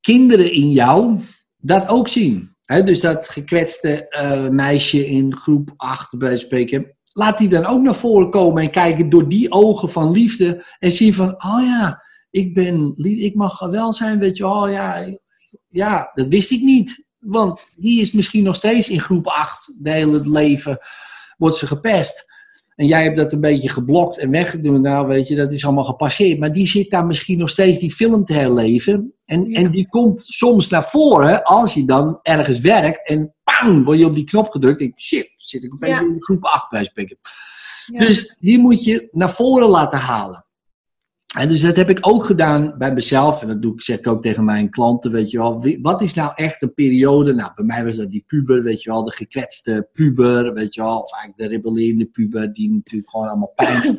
[0.00, 1.20] kinderen in jou
[1.56, 2.56] dat ook zien.
[2.84, 6.96] Dus dat gekwetste eh, meisje in groep 8 bij spreken.
[7.12, 10.64] Laat die dan ook naar voren komen en kijken door die ogen van liefde.
[10.78, 12.03] En zien van, oh ja,
[12.34, 15.04] ik ben, ik mag wel zijn, weet je wel, oh ja,
[15.68, 17.06] ja, dat wist ik niet.
[17.18, 20.78] Want die is misschien nog steeds in groep 8, de hele leven
[21.36, 22.32] wordt ze gepest.
[22.74, 24.80] En jij hebt dat een beetje geblokt en weggedaan.
[24.80, 26.38] Nou, weet je, dat is allemaal gepasseerd.
[26.38, 29.14] Maar die zit daar misschien nog steeds die film te herleven.
[29.24, 29.58] En, Ja.
[29.58, 33.08] en die komt soms naar voren als je dan ergens werkt.
[33.08, 34.78] En pang, word je op die knop gedrukt.
[34.78, 36.00] Denk, shit, zit ik opeens Ja.
[36.00, 37.18] in groep 8 bij spreken.
[37.86, 37.98] ja.
[38.06, 40.43] Dus die moet je naar voren laten halen.
[41.34, 43.42] En dus dat heb ik ook gedaan bij mezelf.
[43.42, 45.66] En dat doe ik, zeg ik ook tegen mijn klanten, weet je wel.
[45.82, 47.34] Wat is nou echt een periode?
[47.34, 49.04] Nou, bij mij was dat die puber, weet je wel.
[49.04, 51.00] De gekwetste puber, weet je wel.
[51.00, 53.98] Of eigenlijk de rebellerende puber, die natuurlijk gewoon allemaal pijn.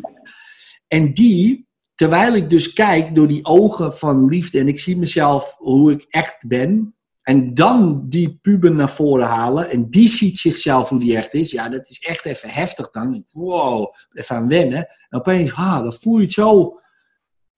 [0.88, 4.60] En die, terwijl ik dus kijk door die ogen van liefde...
[4.60, 6.96] en ik zie mezelf hoe ik echt ben...
[7.22, 9.70] en dan die puber naar voren halen...
[9.70, 11.52] en die ziet zichzelf hoe die echt is...
[11.52, 13.26] ja, dat is echt even heftig dan.
[13.32, 14.88] Wow, even aan wennen.
[15.10, 16.80] En opeens, ha, dan voel je het zo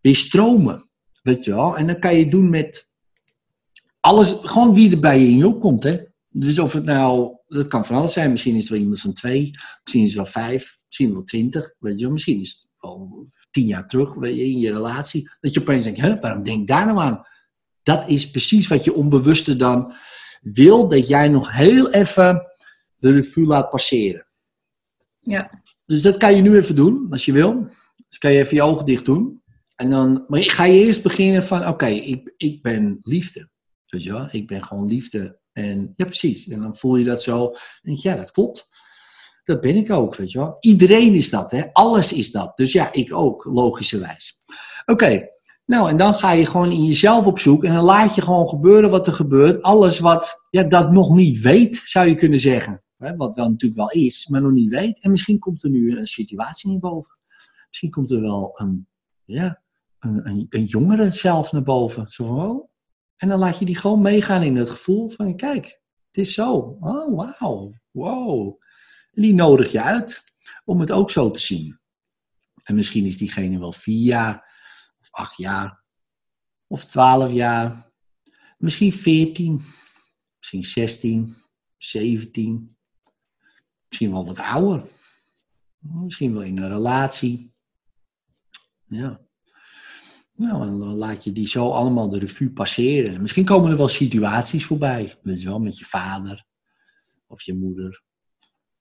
[0.01, 0.89] weer stromen.
[1.21, 1.77] Weet je wel?
[1.77, 2.89] En dan kan je doen met
[3.99, 5.83] alles, gewoon wie er bij je in je opkomt.
[5.83, 5.97] Hè?
[6.29, 8.31] Dus of het nou, dat kan van alles zijn.
[8.31, 9.51] Misschien is het wel iemand van twee,
[9.83, 11.73] misschien is het wel vijf, misschien wel twintig.
[11.79, 12.13] Weet je wel?
[12.13, 15.29] Misschien is het wel tien jaar terug weet je, in je relatie.
[15.39, 17.25] Dat je opeens denkt, hè, waarom denk ik daar nou aan?
[17.87, 19.93] dat is precies wat je onbewuste dan
[20.41, 22.41] wil, dat jij nog heel even
[22.97, 24.27] de revue laat passeren.
[25.19, 25.63] Ja.
[25.85, 27.69] Dus dat kan je nu even doen, als je wil.
[28.07, 29.41] Dus kan je even je ogen dicht doen.
[29.77, 33.49] En dan, maar ga je eerst beginnen van, oké, ik, ik ben liefde.
[33.87, 34.27] Weet je wel?
[34.31, 35.39] Ik ben gewoon liefde.
[35.53, 36.47] En ja, precies.
[36.47, 37.55] En dan voel je dat zo.
[37.81, 38.67] En ja, dat klopt.
[39.43, 40.57] Dat ben ik ook, weet je wel.
[40.59, 41.73] Iedereen is dat, hè.
[41.73, 42.57] Alles is dat.
[42.57, 44.39] Dus ja, ik ook, logischerwijs.
[44.85, 45.29] Oké,
[45.65, 47.63] nou, en dan ga je gewoon in jezelf op zoek.
[47.63, 49.61] En dan laat je gewoon gebeuren wat er gebeurt.
[49.61, 52.83] Alles wat, ja, dat nog niet weet, zou je kunnen zeggen.
[52.97, 53.15] Hè?
[53.15, 55.03] Wat wel natuurlijk wel is, maar nog niet weet.
[55.03, 57.19] En misschien komt er nu een situatie naar boven.
[57.67, 58.87] Misschien komt er wel een,
[59.25, 59.61] ja,
[59.99, 62.09] een, een, jongere zelf naar boven.
[62.09, 62.69] Zo van, oh.
[63.15, 66.77] En dan laat je die gewoon meegaan in het gevoel van, kijk, het is zo.
[66.79, 68.61] Oh, wauw, wow.
[69.11, 70.23] En die nodig je uit
[70.65, 71.79] om het ook zo te zien.
[72.63, 74.35] En misschien is diegene wel vier jaar,
[74.99, 75.83] of acht jaar,
[76.67, 77.91] of twaalf jaar,
[78.57, 79.65] misschien veertien,
[80.37, 81.35] misschien zestien,
[81.77, 82.77] zeventien,
[83.87, 84.89] misschien wel wat ouder.
[85.79, 87.53] Misschien wel in een relatie.
[88.87, 89.26] Ja.
[90.37, 93.13] Nou, en dan laat je die zo allemaal de revue passeren.
[93.13, 95.19] En Misschien komen er wel situaties voorbij.
[95.21, 96.45] Weet je wel, met je vader
[97.27, 98.03] of je moeder.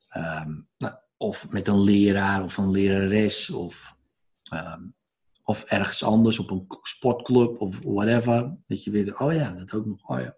[0.09, 3.51] Ehm, nou, of met een leraar of een lerares.
[3.51, 3.97] Of,
[4.43, 4.83] ehm,
[5.43, 8.57] of ergens anders op een sportclub of whatever.
[8.67, 10.09] Dat je weer, oh ja, dat ook nog.
[10.09, 10.37] Oh ja.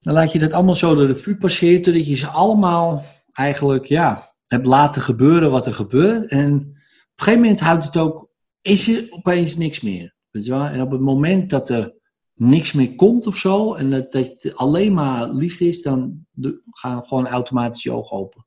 [0.00, 1.82] Dan laat je dat allemaal zo de revue passeren.
[1.82, 6.30] Totdat je ze allemaal eigenlijk, ja, hebt laten gebeuren wat er gebeurt.
[6.30, 8.27] En op een gegeven moment houdt het ook
[8.68, 10.16] is er opeens niks meer.
[10.30, 10.64] Weet je wel?
[10.66, 11.94] En op het moment dat er
[12.34, 16.26] niks meer komt of zo, en dat, het alleen maar liefde is, dan
[16.70, 18.46] gaan gewoon automatisch je ogen open.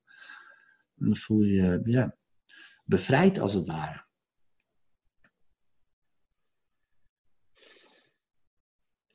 [0.98, 2.18] En dan voel je je ja,
[2.86, 4.06] bevrijd als het ware.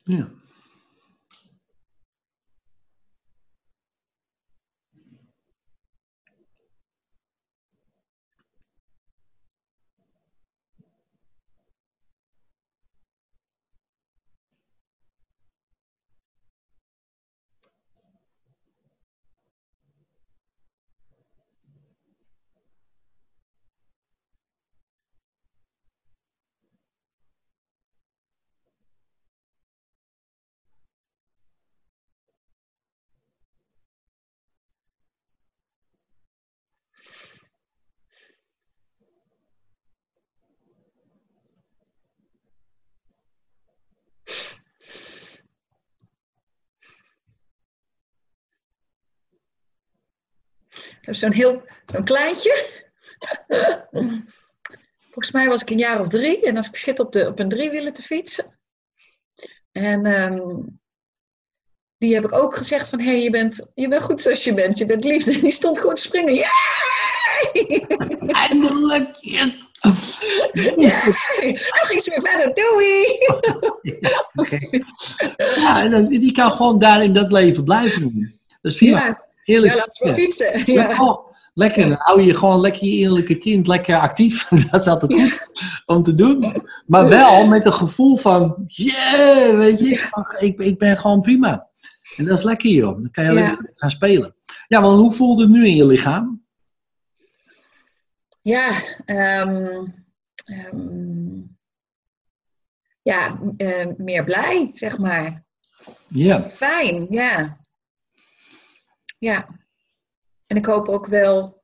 [0.03, 0.31] Ja.
[51.15, 52.65] Zo'n heel, zo'n kleintje.
[55.17, 56.45] Volgens mij was ik een jaar of drie.
[56.45, 58.59] En als ik zit op, de, op een driewielen te fietsen.
[59.71, 60.39] En ehm,
[61.97, 62.99] die heb ik ook gezegd van...
[62.99, 64.77] Hé, hey, je, bent, je bent goed zoals je bent.
[64.77, 65.33] Je bent liefde.
[65.33, 66.33] En die stond gewoon te springen.
[66.33, 67.85] Yay!
[68.27, 69.15] Eindelijk!
[69.19, 69.65] Yes!
[69.81, 69.95] Dan
[71.85, 72.53] ging ze weer verder.
[72.53, 73.05] Doei!
[75.55, 78.39] Ja, en die kan gewoon daar in dat leven blijven doen.
[78.61, 79.05] Dat is prima.
[79.05, 79.73] Ja, Heerlijk.
[79.73, 80.73] ja laten we fietsen.
[80.73, 81.87] Ja, oh, lekker.
[81.87, 84.47] Dan hou je gewoon lekker je innerlijke kind lekker actief.
[84.71, 85.47] Dat is altijd goed
[85.85, 86.63] om te doen.
[86.85, 91.67] Maar wel met een gevoel van, yeah, weet je, ik, ik ben gewoon prima.
[92.15, 93.01] En dat is lekker joh.
[93.01, 94.35] Dan kan je lekker gaan spelen.
[94.67, 96.45] Ja, want hoe voelt het nu in je lichaam?
[98.41, 98.71] Ja,
[99.05, 99.85] ehm,
[100.45, 101.41] ehm,
[103.01, 105.43] ja eh, meer blij, zeg maar.
[106.07, 107.57] Ja, Fijn, ja.
[109.17, 109.47] Ja.
[110.47, 111.61] En ik hoop ook wel,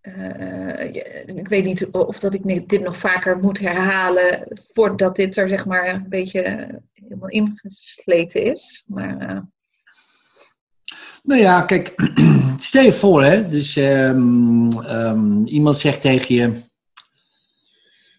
[0.00, 0.94] eh,
[1.26, 5.66] ik weet niet of dat ik dit nog vaker moet herhalen voordat dit er zeg
[5.66, 6.42] maar een beetje
[6.92, 8.84] helemaal ingesleten is.
[8.86, 9.40] Maar eh,
[11.22, 11.94] nou ja, kijk,
[12.58, 16.62] stel je voor hè, dus ehm, ehm, iemand zegt tegen je,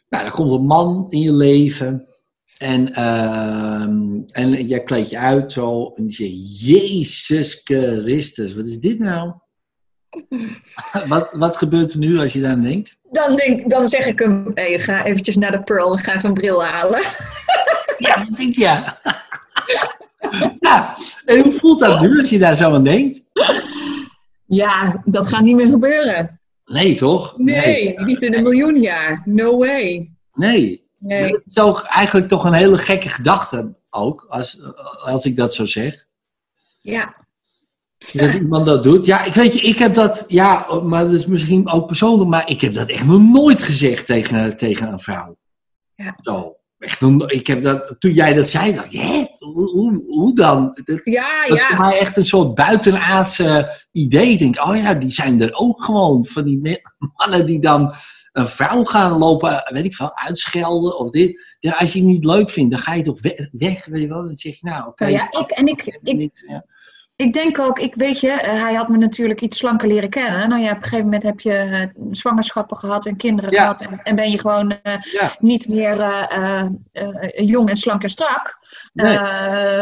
[0.10, 2.11] nou, er komt een man in je leven
[2.62, 8.80] en, ehm, en jij kleed je uit zo en die zegt, Jezus Christus, wat is
[8.80, 9.32] dit nou?
[11.08, 13.00] wat, wat gebeurt er nu als je daar aan denkt?
[13.12, 16.30] dan, denk, dan zeg ik hem, hey, ga eventjes naar de Pearl en ga even
[16.30, 17.02] een bril halen.
[17.98, 19.00] Ja, precies ja.
[20.60, 20.96] ja,
[21.26, 23.24] en hoe voelt dat nu als je daar zo aan denkt?
[24.46, 26.40] Ja, dat gaat niet meer gebeuren.
[26.66, 27.38] Nee, toch?
[27.38, 29.22] Nee, niet in een miljoen jaar.
[29.26, 30.12] No way.
[30.34, 30.81] Nee.
[31.02, 31.32] Nee.
[31.32, 34.62] Het is ook eigenlijk toch een hele gekke gedachte ook, als,
[35.04, 36.06] als ik dat zo zeg.
[36.80, 37.16] Ja.
[38.14, 39.06] Dat iemand dat doet.
[39.06, 42.50] Ja, ik weet je, ik heb dat, ja, maar dat is misschien ook persoonlijk, maar
[42.50, 45.38] ik heb dat echt nog nooit gezegd tegen, tegen een vrouw.
[45.96, 46.18] Ja.
[46.22, 46.56] Zo.
[46.78, 49.30] echt, ik heb dat, toen jij dat zei, dacht ik?
[49.40, 50.78] Hoe, hoe, hoe dan?
[50.86, 54.32] Dat, Ja, dat is voor mij echt een soort buitenaardse idee.
[54.32, 56.26] Ik denk, oh ja, die zijn er ook gewoon.
[56.26, 56.82] Van die
[57.16, 57.94] mannen die dan
[58.32, 61.56] een vrouw gaan lopen, weet ik veel, uitschelden of dit.
[61.60, 64.08] Ja, als je het niet leuk vindt, dan ga je toch weg, weg weet je
[64.08, 64.24] wel.
[64.24, 65.04] Dan zeg je, nou, oké.
[65.04, 66.66] Nou ja, ik, en ik, ik, niet, ja.
[67.16, 70.50] ik denk ook, ik weet je, eh, hij had me natuurlijk iets slanker leren kennen.
[70.50, 73.62] Nou ja, op een gegeven moment heb je eh, zwangerschappen gehad en kinderen Ja.
[73.62, 73.82] gehad.
[73.82, 75.36] En, en ben je gewoon eh, Ja.
[75.40, 75.98] niet meer
[77.36, 78.58] jong en slank en strak.
[78.94, 79.18] Nee.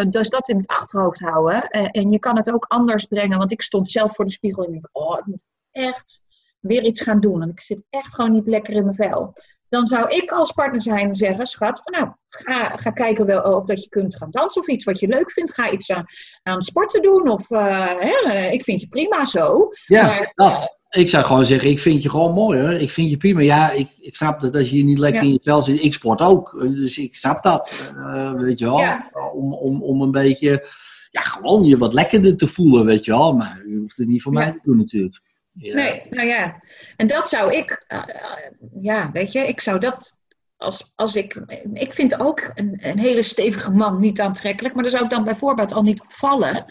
[0.10, 1.70] Dus dat in het achterhoofd houden.
[1.70, 3.38] En je kan het ook anders brengen.
[3.38, 6.24] Want ik stond zelf voor de spiegel en ik denk, oh, ik moet echt
[6.60, 7.40] weer iets gaan doen.
[7.40, 9.34] Want ik zit echt gewoon niet lekker in mijn vel.
[9.70, 13.64] Dan zou ik als partner zijn zeggen, schat, van nou, ga, ga kijken wel of
[13.66, 15.54] dat je kunt gaan dansen of iets wat je leuk vindt.
[15.54, 16.06] Ga iets aan,
[16.44, 19.70] aan sporten doen of eh, hè, ik vind je prima zo.
[19.86, 20.78] Ja, Maar, dat.
[20.90, 22.70] Ik zou gewoon zeggen, ik vind je gewoon mooi hoor.
[22.72, 23.42] Ik vind je prima.
[23.42, 25.28] Ja, ik, ik snap dat als je niet lekker Ja.
[25.28, 25.84] in je vel zit.
[25.84, 27.92] Ik sport ook, dus ik snap dat.
[27.96, 28.80] Eh, weet je wel.
[28.80, 29.12] Ja.
[29.34, 30.66] Om, om, om een beetje,
[31.12, 33.34] ja, gewoon je wat lekkerder te voelen, weet je wel.
[33.34, 34.40] Maar je hoeft het niet voor Ja.
[34.40, 35.22] mij te doen natuurlijk.
[35.62, 35.76] Ja.
[35.76, 36.60] Nee, nou ja.
[36.96, 38.52] En dat zou ik, eh, eh,
[38.82, 40.18] ja, weet je, ik zou dat
[40.58, 41.42] als, als ik,
[41.74, 45.24] ik vind ook een, een hele stevige man niet aantrekkelijk, maar daar zou ik dan
[45.24, 46.66] bijvoorbeeld al niet op vallen.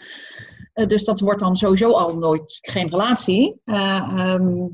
[0.73, 3.61] Eh, dus dat wordt dan sowieso al nooit geen relatie.
[3.65, 4.65] Ehm,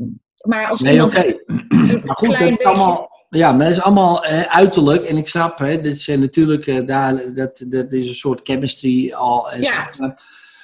[0.47, 1.35] maar als Nee, iemand oké.
[1.45, 2.65] een Maar goed, klein is beetje...
[2.65, 5.03] allemaal, ja, maar dat is allemaal uiterlijk.
[5.03, 9.13] En ik snap, hè, dit is eh, natuurlijk, daar, dat, dat is een soort chemistry
[9.13, 9.51] al.
[9.51, 9.89] En Ja.
[9.91, 10.01] zo.
[10.01, 10.21] Maar,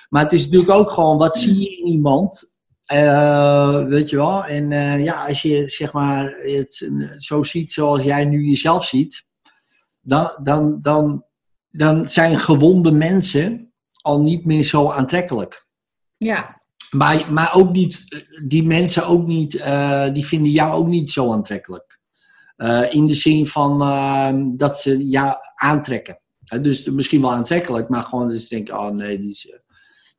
[0.10, 2.51] maar het is natuurlijk ook gewoon, wat zie je in iemand?
[2.92, 4.46] Eh, weet je wel?
[4.46, 9.26] En eh, ja, als je zeg maar het zo ziet zoals jij nu jezelf ziet,
[10.02, 11.26] dan, dan, dan,
[11.70, 15.68] dan zijn gewonde mensen al niet meer zo aantrekkelijk.
[16.18, 21.12] Ja, Maar, maar ook niet, die mensen ook niet, eh, die vinden jou ook niet
[21.12, 22.00] zo aantrekkelijk.
[22.90, 26.20] In de zin van eh, dat ze jou aantrekken.
[26.62, 29.62] Dus misschien wel aantrekkelijk, maar gewoon dat ze denken, oh nee, die is,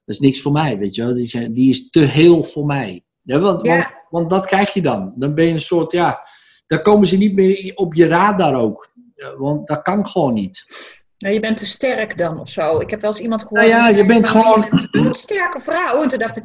[0.05, 1.14] dat is niks voor mij, weet je wel.
[1.14, 3.05] Die is, eh, die is te heel voor mij.
[3.22, 3.76] Ja, want, Ja.
[3.76, 5.12] want, want dat krijg je dan.
[5.16, 6.26] Dan ben je een soort, ja,
[6.66, 8.90] dan komen ze niet meer op je radar ook.
[9.36, 10.64] Want dat kan gewoon niet.
[11.18, 12.78] nou, je bent te sterk dan of zo.
[12.80, 13.61] Ik heb wel eens iemand gehoord.
[13.61, 16.03] Nou ja, je bent gewoon- een bloedsterke vrouw.
[16.03, 16.44] En toen dacht ik,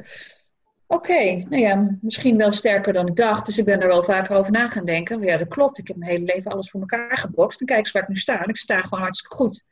[0.88, 3.46] oké, nou ja, misschien wel sterker dan ik dacht.
[3.46, 5.22] Dus ik ben er wel vaker over na gaan denken.
[5.22, 5.78] Ja, dat klopt.
[5.78, 7.60] Ik heb mijn hele leven alles voor elkaar gebokst.
[7.60, 8.44] En kijk eens waar ik nu sta.
[8.44, 9.64] En ik sta gewoon hartstikke goed.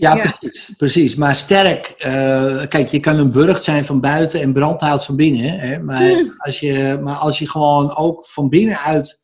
[0.00, 0.22] Ja, Ja.
[0.38, 1.14] Precies, precies.
[1.14, 5.58] Maar sterk, eh, kijk, je kan een burcht zijn van buiten en brandhout van binnen.
[5.58, 5.78] Hè?
[5.78, 6.34] Maar, Hmm.
[6.38, 9.18] als je, maar als je gewoon ook van binnenuit,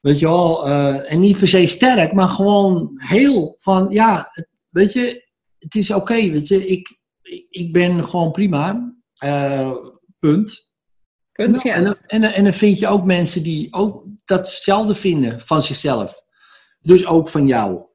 [0.00, 4.28] weet je wel, eh, en niet per se sterk, maar gewoon heel van, ja,
[4.68, 6.98] weet je, het is oké, weet je, ik,
[7.48, 9.70] ik, ben gewoon prima, eh,
[10.18, 10.68] punt.
[11.32, 11.84] Punt, Nou, en, ja.
[11.84, 16.20] dan, en, dan- en dan vind je ook mensen die ook datzelfde vinden van zichzelf.
[16.80, 17.88] Dus ook van jou.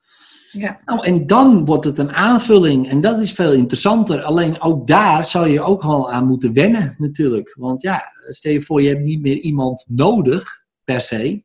[0.57, 0.79] Ja.
[0.85, 4.21] Nou, en dan wordt het een aanvulling en dat is veel interessanter.
[4.21, 7.55] Alleen ook daar zou je ook wel aan moeten wennen natuurlijk.
[7.59, 11.43] Want ja, stel je voor je hebt niet meer iemand nodig per se.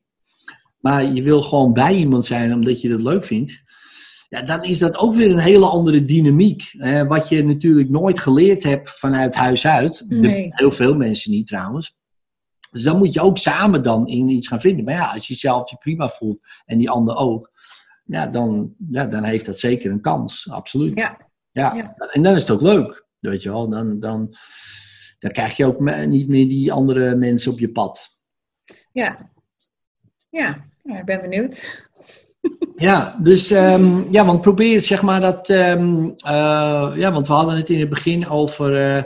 [0.79, 3.63] Maar je wil gewoon bij iemand zijn omdat je dat leuk vindt.
[4.29, 6.71] Ja, dan is dat ook weer een hele andere dynamiek.
[7.07, 10.05] wat je natuurlijk nooit geleerd hebt vanuit huis uit.
[10.09, 10.47] De- Nee.
[10.49, 11.95] heel veel mensen niet trouwens.
[12.71, 14.85] Dus dan moet je ook samen dan in iets gaan vinden.
[14.85, 17.49] Maar ja, als je zelf je prima voelt en die ander ook.
[18.03, 20.49] Ja, dan, ja, dan heeft dat zeker een kans.
[20.51, 20.99] Absoluut.
[20.99, 21.17] Ja.
[21.51, 21.73] Ja.
[21.75, 21.95] Ja.
[22.11, 23.05] En dan is het ook leuk.
[23.19, 23.69] Weet je wel.
[23.69, 24.35] Dan, dan,
[25.19, 28.09] dan krijg je ook niet meer die andere mensen op je pad.
[28.91, 29.29] Ja.
[30.29, 31.63] Ja, nou, ik ben benieuwd.
[32.75, 35.49] Ja, dus ehm, ja, want probeer zeg maar dat.
[35.49, 38.95] ehm, eh, ja, want we hadden het in het begin over.
[38.95, 39.03] eh,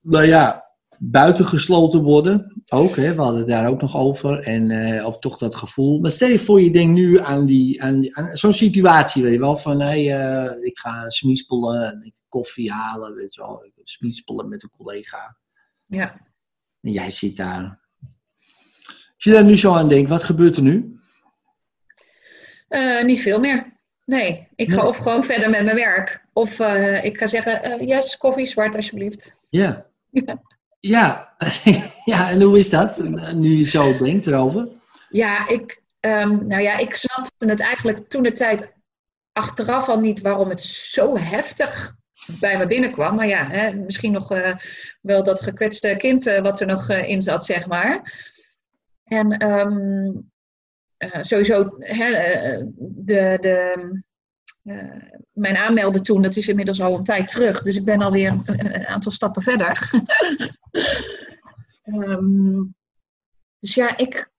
[0.00, 0.67] nou ja,
[0.98, 2.62] buitengesloten worden.
[2.68, 4.38] Ook, hè, we hadden het daar ook nog over.
[4.38, 6.00] En eh, of toch dat gevoel.
[6.00, 9.32] Maar stel je voor, je denkt nu aan, die, aan, die- aan zo'n situatie, weet
[9.32, 9.56] je wel.
[9.56, 13.70] Van hé, hey, ik ga smiespelen, koffie halen, weet je wel.
[13.84, 15.36] Smiespelen met een collega.
[15.84, 16.20] Ja.
[16.80, 17.80] En jij zit daar.
[19.14, 20.98] Als je daar nu zo aan denkt, wat gebeurt er nu?
[22.68, 23.76] Eh, niet veel meer.
[24.04, 24.86] Nee, ik ga Nee.
[24.86, 26.24] of gewoon verder met mijn werk.
[26.32, 29.36] Of eh, ik ga zeggen, eh, yes, koffie zwart alsjeblieft.
[29.48, 29.86] Ja.
[30.10, 30.40] Ja.
[30.80, 31.34] Ja.
[32.04, 33.08] ja, en hoe is dat?
[33.34, 34.68] Nu je zo denkt erover.
[35.08, 38.72] Ja, ik, ehm, nou ja, ik snapte het eigenlijk toen de tijd
[39.32, 41.96] achteraf al niet waarom het zo heftig
[42.40, 43.14] bij me binnenkwam.
[43.14, 44.56] Maar ja, hè, misschien nog eh,
[45.00, 48.14] wel dat gekwetste kind eh, wat er nog eh, in zat, zeg maar.
[49.04, 50.10] En ehm,
[50.96, 52.10] eh, sowieso, hè,
[52.78, 54.02] de, de,
[55.32, 57.62] mijn aanmelden toen, dat is inmiddels al een tijd terug.
[57.62, 59.90] Dus ik ben alweer een, een aantal stappen verder.
[61.82, 62.62] Ehm,
[63.58, 64.30] dus ja, ik,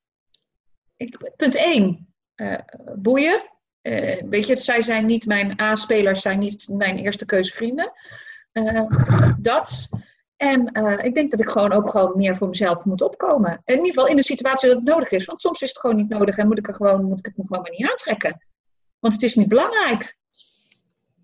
[0.96, 2.14] ik, punt 1.
[2.36, 2.56] eh,
[2.96, 3.50] boeien.
[3.82, 7.92] Eh, weet je, zij zijn niet mijn A-spelers, zijn niet mijn eerste keusvrienden.
[8.52, 8.84] Eh,
[9.38, 9.90] dat.
[10.36, 13.62] En eh, ik denk dat ik gewoon ook gewoon meer voor mezelf moet opkomen.
[13.66, 15.26] In ieder geval in de situatie dat het nodig is.
[15.26, 17.38] Want soms is het gewoon niet nodig en moet ik, er gewoon, moet ik het
[17.38, 18.46] me gewoon maar niet aantrekken.
[19.00, 20.18] Want het is niet belangrijk.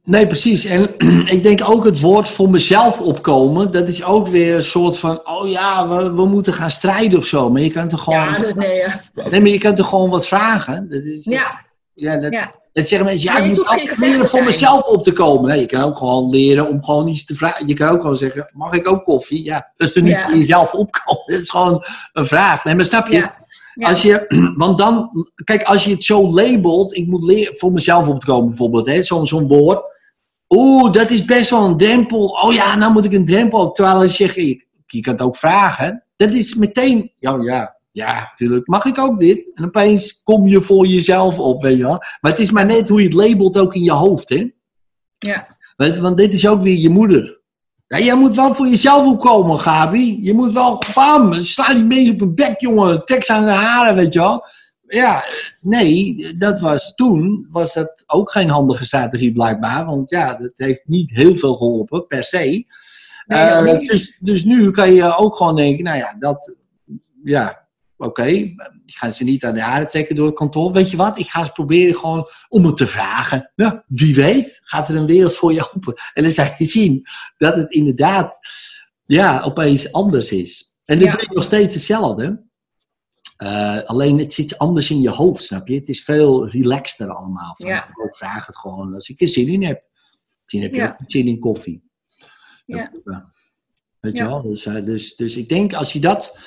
[0.05, 0.65] Nee, precies.
[0.65, 0.89] En
[1.35, 5.27] ik denk ook het woord voor mezelf opkomen, dat is ook weer een soort van,
[5.27, 7.49] oh ja, we, we moeten gaan strijden of zo.
[7.49, 8.75] Maar je kan toch gewoon, Ja, dus nee.
[8.77, 9.01] ja.
[9.13, 10.89] nee, maar je kan toch gewoon wat vragen?
[10.89, 12.53] Dat is, Ja, ja, dat, ja.
[12.73, 15.49] dat zeggen mensen, ja, ik moet ook leren voor mezelf op te komen.
[15.49, 17.67] Nee, je kan ook gewoon leren om gewoon iets te vragen.
[17.67, 19.43] Je kan ook gewoon zeggen, mag ik ook koffie?
[19.43, 21.23] Ja, dat is toch niet voor jezelf opkomen?
[21.33, 21.83] Dat is gewoon
[22.13, 22.63] een vraag.
[22.63, 23.29] Nee, maar snap je?
[23.73, 23.89] ja.
[23.89, 24.25] Als je,
[24.57, 25.09] want dan,
[25.43, 29.05] kijk, als je het zo labelt, ik moet leren voor mezelf op te komen bijvoorbeeld,
[29.05, 29.93] zo'n woord.
[30.49, 32.25] Oeh, dat is best wel een drempel.
[32.27, 33.75] Oh ja, nou moet ik een drempel op.
[33.75, 36.03] Terwijl je zegt, je, je kan het ook vragen.
[36.15, 38.67] Dat is meteen, ja, ja, ja, natuurlijk.
[38.67, 39.51] Mag ik ook dit?
[39.53, 42.03] En opeens kom je voor jezelf op, weet je wel.
[42.21, 44.51] Maar het is maar net hoe je het labelt ook in je hoofd, hè.
[45.17, 45.47] ja.
[45.75, 47.39] Want, want dit is ook weer je moeder.
[47.87, 50.23] Ja, jij moet wel voor jezelf opkomen, Gabi.
[50.23, 53.05] Je moet wel, bam, sla die mensen op een bek, jongen.
[53.05, 54.45] Trek ze aan de haren, weet je wel.
[54.87, 55.23] Ja,
[55.61, 59.85] nee, dat was toen, was dat ook geen handige strategie blijkbaar.
[59.85, 62.37] Want ja, dat heeft niet heel veel geholpen, per se.
[62.37, 66.55] Nee, Eh, dat dus, dus nu kan je ook gewoon denken, nou ja, dat,
[67.23, 67.67] ja,
[67.97, 68.23] oké.
[68.25, 70.71] Ik ga ze niet aan de haren trekken door het kantoor.
[70.71, 73.51] Weet je wat, ik ga eens proberen gewoon om het te vragen.
[73.55, 75.93] Ja, wie weet, gaat er een wereld voor je open.
[76.13, 77.05] En dan zou je zien
[77.37, 78.39] dat het inderdaad,
[79.05, 80.77] ja, opeens anders is.
[80.85, 81.13] En dit Ja.
[81.15, 82.43] doe nog steeds hetzelfde.
[83.37, 85.75] Eh, alleen het zit anders in je hoofd, snap je?
[85.75, 87.53] Het is veel relaxter allemaal.
[87.57, 87.87] Van, Ja.
[87.87, 89.83] Ik vraag het gewoon als ik er zin in heb.
[90.41, 90.97] Misschien heb je Ja.
[91.01, 91.83] ook zin in koffie.
[92.65, 92.91] Ja.
[93.99, 94.41] Weet je wel?
[94.41, 96.37] Dus, eh, dus, dus ik denk als je dat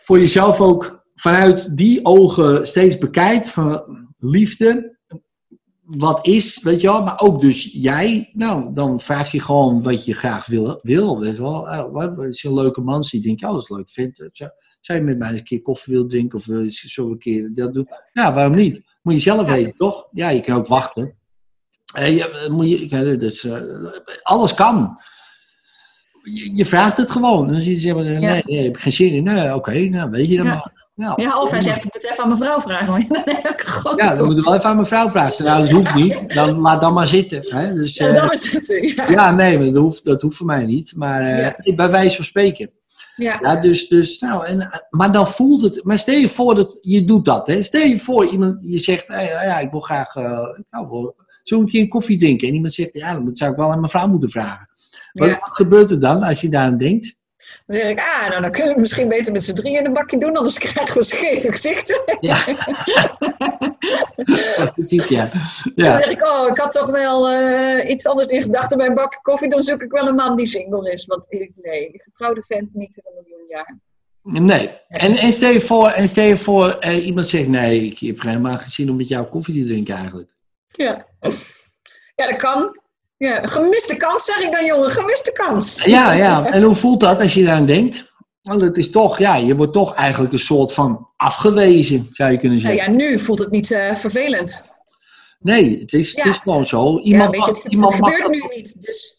[0.00, 3.84] voor jezelf ook vanuit die ogen steeds bekijkt, van
[4.18, 4.98] liefde,
[5.82, 10.04] wat is, weet je wel, maar ook dus jij, nou, dan vraag je gewoon wat
[10.04, 11.68] je graag wil, wil weet je wel.
[11.68, 14.20] Eh, wat als je een leuke man ziet, denk je, oh, dat is leuk, vindt.
[14.20, 14.28] eh,
[14.82, 17.74] Je met mij eens een keer koffie willen drinken of wil zo een keer dat
[17.74, 17.88] doen?
[18.12, 18.80] Ja, waarom niet?
[19.02, 19.52] Moet je zelf Ja.
[19.54, 20.08] weten, toch?
[20.12, 21.14] Ja, je kan ook wachten.
[21.94, 23.60] Eh, je, moet je, ja, dus, eh,
[24.22, 25.00] alles kan.
[26.22, 27.46] Je, je vraagt het gewoon.
[27.46, 28.42] En dan zie je zeggen, nee, Ja.
[28.44, 29.22] nee, heb ik geen zin in.
[29.24, 30.52] Nee, oké, nou weet je dan Ja.
[30.54, 30.80] maar.
[30.94, 32.90] Ja, ja, of hij zegt, ik moet even aan mijn vrouw vragen.
[32.90, 35.44] Maar dan heb ik ja, dan moet ik wel even aan mijn vrouw vragen.
[35.44, 36.34] Nou, dat hoeft niet.
[36.34, 37.46] Dan laat dan maar zitten.
[37.56, 37.72] Hè?
[37.74, 38.66] Dus, Ja, eh, dat is het.
[38.96, 39.08] Ja.
[39.08, 40.92] ja, nee, maar dat hoeft, dat hoeft voor mij niet.
[40.96, 42.70] Maar eh, nee, bij wijze van spreken.
[43.16, 43.38] Ja.
[43.42, 45.84] Ja, dus, dus nou, en, maar dan voelt het.
[45.84, 47.46] Maar stel je voor dat je doet dat.
[47.46, 47.62] Hè?
[47.62, 51.80] Stel je voor, iemand, je zegt, hey, ja, ik wil graag eh, nou, zo'n keer
[51.80, 52.48] een koffie drinken.
[52.48, 54.68] En iemand zegt, ja, dat zou ik wel aan mijn vrouw moeten vragen.
[55.12, 55.38] Wat, Ja.
[55.40, 57.16] wat gebeurt er dan als je daaraan denkt?
[57.66, 59.86] Dan zeg ik, ah, nou, dan kunnen we het misschien beter met z'n drieën in
[59.86, 62.02] een bakje doen, anders krijgen we scheve gezichten.
[62.20, 62.38] Ja,
[64.74, 65.28] precies, ja.
[65.30, 65.96] Dan ja.
[65.96, 69.18] zeg ik, oh, ik had toch wel eh, iets anders in gedachten bij een bakje
[69.22, 71.06] koffie, dan zoek ik wel een man die single is.
[71.06, 73.78] Want ik, nee, getrouwde vent niet in een miljoen jaar.
[74.22, 74.70] Nee.
[74.88, 78.22] En, en stel je voor, en stel je voor eh, iemand zegt, nee, ik heb
[78.22, 80.30] helemaal geen zin om met jou koffie te drinken eigenlijk.
[80.70, 81.06] Ja,
[82.14, 82.80] ja dat kan.
[83.22, 85.84] Ja, gemiste kans, zeg ik dan, jongen, gemiste kans.
[85.84, 86.46] Ja, ja.
[86.46, 88.12] En hoe voelt dat als je daaraan denkt?
[88.42, 92.38] Want het is toch, ja, je wordt toch eigenlijk een soort van afgewezen, zou je
[92.38, 92.92] kunnen Nou zeggen.
[92.92, 94.70] ja, nu voelt het niet eh, vervelend.
[95.40, 96.22] Nee, het is, Ja.
[96.22, 96.92] het is gewoon zo.
[96.94, 99.16] Ja, Iemand, je, mag- het, iemand het gebeurt nu niet, dus...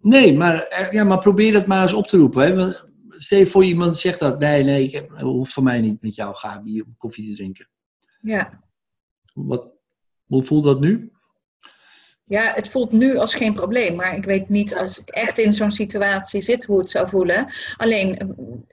[0.00, 2.42] Nee, maar, eh, ja, maar probeer dat maar eens op te roepen.
[2.42, 2.54] Hè?
[2.56, 6.02] Want Stel je voor iemand zegt dat, nee, nee, ik heb, hoeft voor mij niet
[6.02, 7.68] met jou, Gabi, om koffie te drinken.
[8.20, 8.60] Ja.
[9.34, 9.64] Wat,
[10.26, 11.12] hoe voelt dat nu?
[12.30, 13.96] Ja, het voelt nu als geen probleem.
[13.96, 17.46] Maar ik weet niet als ik echt in zo'n situatie zit hoe het zou voelen.
[17.76, 18.26] Alleen, eh,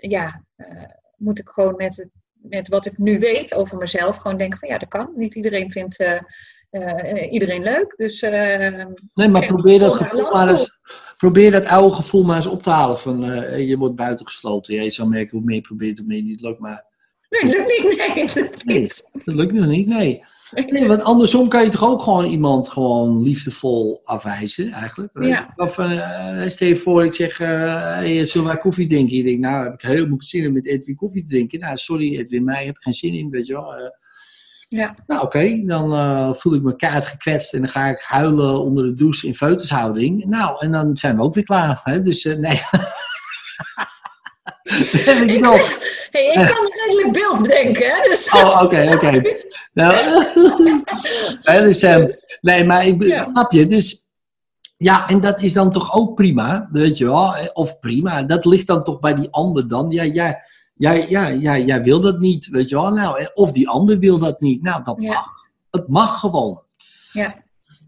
[0.09, 0.83] ja, eh,
[1.15, 4.69] moet ik gewoon met, het, met wat ik nu weet over mezelf gewoon denken van
[4.69, 5.11] ja, dat kan.
[5.15, 6.21] Niet iedereen vindt eh,
[6.69, 7.93] eh, iedereen leuk.
[7.95, 10.79] Dus Nee, maar probeer dat, gevoel, maar eens,
[11.17, 12.97] probeer dat oude gevoel maar eens op te halen.
[12.97, 13.19] Van,
[13.67, 14.73] je wordt buitengesloten.
[14.73, 16.59] Ja, je zal merken hoe meer je probeert, hoe meer het niet lukt.
[16.59, 16.85] Maar
[17.29, 17.97] nee, het lukt niet.
[17.97, 19.09] Nee, het lukt niet.
[19.25, 20.23] dat lukt nog niet, nee.
[20.51, 25.09] Nee, want andersom kan je toch ook gewoon iemand gewoon liefdevol afwijzen, eigenlijk.
[25.19, 25.53] Ja.
[25.55, 27.47] Of eh, stel je voor, ik zeg, eh
[27.93, 29.17] hey, zullen wij koffie drinken?
[29.17, 31.59] Je denkt, nou, heb ik helemaal zin in met Edwin koffie te drinken.
[31.59, 33.75] Nou, sorry Edwin, maar ik heb geen zin in, weet je wel.
[33.75, 33.89] Eh,
[34.69, 34.95] Ja.
[35.07, 38.93] nou, oké, dan voel ik me kaart gekwetst en dan ga ik huilen onder de
[38.93, 40.25] douche in feutushouding.
[40.25, 41.79] Nou, en dan zijn we ook weer klaar.
[41.83, 42.01] Hè?
[42.01, 42.59] Dus nee.
[45.23, 45.79] ik Ik, zeg,
[46.11, 47.87] hey, ik kan een redelijk beeld bedenken.
[47.89, 48.09] Hè?
[48.09, 49.21] Dus, Oh, oké, oké.
[49.73, 49.95] Nou,
[51.63, 52.07] dus, ehm,
[52.41, 53.23] nee, maar ik Ja.
[53.23, 53.67] snap je.
[53.67, 54.07] Dus
[54.77, 57.33] ja, en dat is dan toch ook prima, weet je wel?
[57.53, 59.89] Of prima, dat ligt dan toch bij die ander dan.
[59.89, 60.41] Ja, ja,
[60.73, 62.93] jij, ja, ja, jij wil dat niet, weet je wel.
[62.93, 64.61] Nou, of die ander wil dat niet.
[64.61, 65.13] Nou, dat Ja.
[65.13, 65.25] mag.
[65.71, 66.63] Het mag gewoon.
[67.11, 67.35] Ja.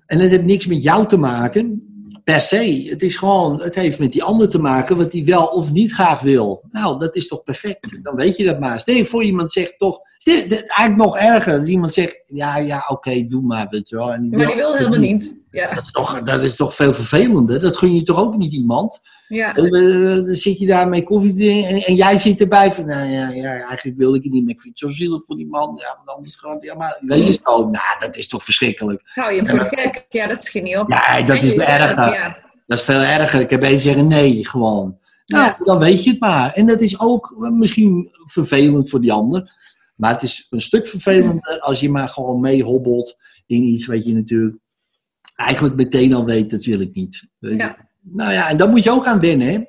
[0.05, 1.88] En het heeft niks met jou te maken,
[2.31, 2.87] per se.
[2.89, 5.91] Het is gewoon, het heeft met die ander te maken wat die wel of niet
[5.91, 6.63] graag wil.
[6.71, 8.03] Nou, dat is toch perfect.
[8.03, 8.79] Dan weet je dat maar.
[8.79, 12.85] Stel je voor iemand zegt toch, stel, eigenlijk nog erger, als iemand zegt, ja, ja,
[12.87, 14.13] oké, doe maar, weet je wel.
[14.13, 15.35] En Maar die wil helemaal niet.
[15.51, 15.73] Ja.
[15.73, 17.59] Dat is, toch, dat is toch veel vervelender.
[17.59, 19.01] Dat gun je toch ook niet iemand.
[19.29, 19.55] Ja.
[19.55, 23.09] Eh, eh, Dan zit je daar met koffie en, en jij zit erbij van, nou
[23.09, 25.47] ja, ja, eigenlijk wilde ik het niet, maar ik vind het zo zielig voor die
[25.47, 25.79] man.
[25.81, 29.01] Ja, maar anders ja, maar weet je zo, nou, dat is toch verschrikkelijk.
[29.13, 30.05] Hou je voor gek?
[30.09, 30.89] Ja, dat schiet niet op.
[30.89, 32.13] Ja, dat En is erger.
[32.13, 32.37] Ja.
[32.67, 33.41] Dat is veel erger.
[33.41, 34.97] Ik heb beter zeggen nee, gewoon.
[35.25, 35.57] Nou, Ja.
[35.63, 36.53] dan weet je het maar.
[36.53, 39.51] En dat is ook eh, misschien vervelend voor die ander.
[39.95, 44.13] Maar het is een stuk vervelender als je maar gewoon meehobbelt in iets wat je
[44.13, 44.57] natuurlijk
[45.35, 47.27] eigenlijk meteen al weet, dat wil ik niet.
[47.39, 47.59] Weet?
[47.59, 47.88] Ja.
[48.01, 49.59] Nou ja, en dan moet je ook aan wennen, hè?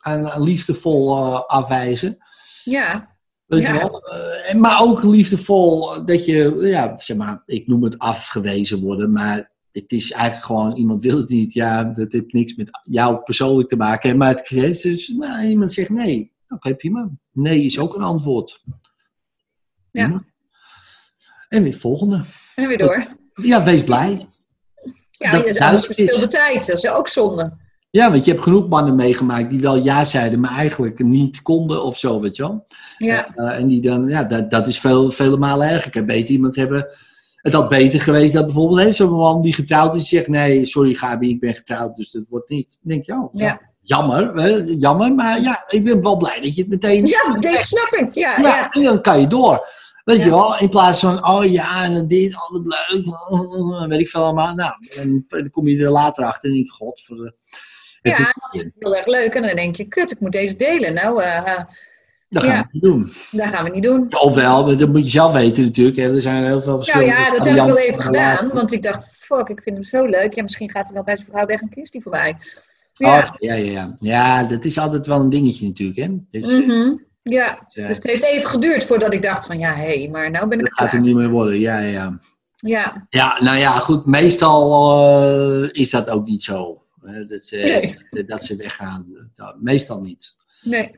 [0.00, 2.16] Aan, aan liefdevol eh, afwijzen.
[2.64, 3.12] ja.
[3.44, 3.72] Weet Ja.
[3.72, 4.00] je wel?
[4.08, 9.52] Eh, maar ook liefdevol dat je, ja, zeg maar, ik noem het afgewezen worden, maar
[9.72, 11.52] het is eigenlijk gewoon, iemand wil het niet.
[11.52, 14.16] Ja, dat heeft niks met jou persoonlijk te maken.
[14.16, 16.32] Maar het is dus, nou, iemand zegt nee.
[16.48, 17.10] Oké, prima.
[17.32, 18.62] Nee is ook een antwoord.
[19.90, 20.04] Ja.
[20.04, 20.24] Prima.
[21.48, 22.24] En weer volgende.
[22.54, 23.16] En weer door.
[23.34, 24.28] Ja, wees blij.
[25.10, 26.66] Ja, Dat- is nou, dat verspilde tijd.
[26.66, 27.62] Dat is ook zonde.
[27.94, 31.84] Ja, want je hebt genoeg mannen meegemaakt die wel ja zeiden, maar eigenlijk niet konden
[31.84, 32.66] of zo, weet je wel.
[32.98, 33.34] Ja.
[33.34, 35.86] Eh, en die dan, ja, dat, dat is veel, vele malen erger.
[35.86, 36.88] Ik heb beter iemand hebben.
[37.36, 40.94] Het had beter geweest dat bijvoorbeeld hè, zo'n man die getrouwd is zegt: Nee, sorry
[40.94, 42.78] Gabi, ik ben getrouwd, dus dat wordt niet.
[42.82, 43.60] Dan denk je, oh, Ja.
[43.80, 47.06] jammer, hè, jammer, maar ja, ik ben wel blij dat je het meteen.
[47.06, 48.14] Ja, deze snap ik.
[48.14, 48.70] Ja, Ja, ja.
[48.70, 49.66] en dan kan je door.
[50.04, 54.08] Weet je wel, in plaats van, oh ja, en dit, oh wat leuk, weet ik
[54.08, 54.54] veel allemaal.
[54.54, 57.34] Nou, en dan kom je er later achter en denk je, god, voor de.
[58.10, 59.34] Ja, dat is heel erg leuk.
[59.34, 60.94] En dan denk je, kut, ik moet deze delen.
[60.94, 61.60] Nou, eh,
[62.28, 62.60] Dat gaan Ja.
[62.62, 63.12] we niet doen.
[63.30, 64.06] dat gaan we niet doen.
[64.20, 65.96] Ofwel, dat moet je zelf weten natuurlijk.
[65.98, 68.50] Er zijn heel veel Nou verschillende ja, dat heb ik wel even gedaan.
[68.52, 70.34] Want ik dacht, fuck, ik vind hem zo leuk.
[70.34, 72.30] Ja, misschien gaat hij wel bij zijn vrouw weg en kist hij voorbij.
[72.30, 72.36] Oh,
[73.08, 73.36] Ja.
[73.38, 73.92] ja, ja, ja.
[73.96, 75.98] Ja, dat is altijd wel een dingetje natuurlijk.
[75.98, 76.08] Hè.
[76.30, 76.92] Dus, Mhm.
[77.22, 80.48] Ja, eh, dus het heeft even geduurd voordat ik dacht van, ja, hé, maar nou
[80.48, 81.58] ben ik dat gaat er niet meer worden.
[81.58, 82.18] Ja, ja, ja.
[82.56, 84.06] Ja, Ja, nou ja, goed.
[84.06, 86.82] Meestal eh, is dat ook niet zo.
[87.04, 87.56] Hè, dat, ze,
[88.10, 88.24] Nee.
[88.24, 89.06] dat ze weggaan.
[89.36, 90.36] Nou, meestal niet.
[90.62, 90.90] nee.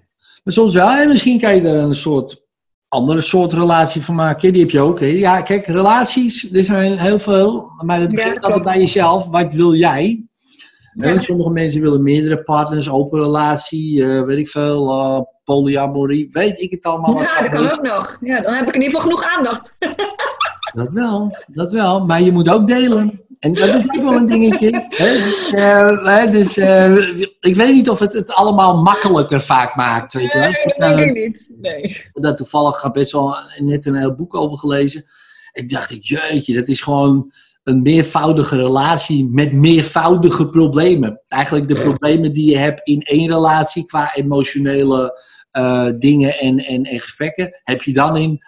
[0.45, 0.91] Maar soms wel.
[0.91, 2.45] En misschien kan je er een soort
[2.89, 4.53] andere soort relatie van maken.
[4.53, 5.01] Die heb je ook.
[5.01, 5.07] Hè.
[5.07, 7.71] Ja, kijk, relaties, er zijn heel veel.
[7.85, 9.27] Maar het begint altijd bij jezelf.
[9.27, 10.25] Wat wil jij?
[10.93, 11.21] Ja.
[11.21, 16.71] Sommige mensen willen meerdere partners, open relatie, eh, weet ik veel, eh, polyamorie, weet ik
[16.71, 17.15] het allemaal.
[17.15, 17.73] wat Ja, dat kan is.
[17.73, 18.19] ook nog.
[18.21, 19.75] Ja, dan heb ik in ieder geval genoeg aandacht.
[20.75, 22.07] Dat wel, dat wel.
[22.07, 23.25] Maar je moet ook delen.
[23.39, 24.87] En dat is ook wel een dingetje.
[24.89, 25.15] Hè?
[25.51, 26.97] Eh, dus eh,
[27.41, 30.13] ik weet niet of het het allemaal makkelijker vaak maakt.
[30.13, 30.49] Weet je wel?
[30.51, 31.51] Nee, Ik dat heb denk ik niet.
[31.61, 32.03] Nee.
[32.13, 35.05] daar toevallig best wel net een heel boek over gelezen.
[35.53, 37.33] Ik dacht, ik, jeetje, dat is gewoon
[37.63, 41.21] een meervoudige relatie met meervoudige problemen.
[41.29, 46.83] Eigenlijk de problemen die je hebt in één relatie qua emotionele eh, dingen en, en,
[46.85, 48.41] en gesprekken, heb je dan in,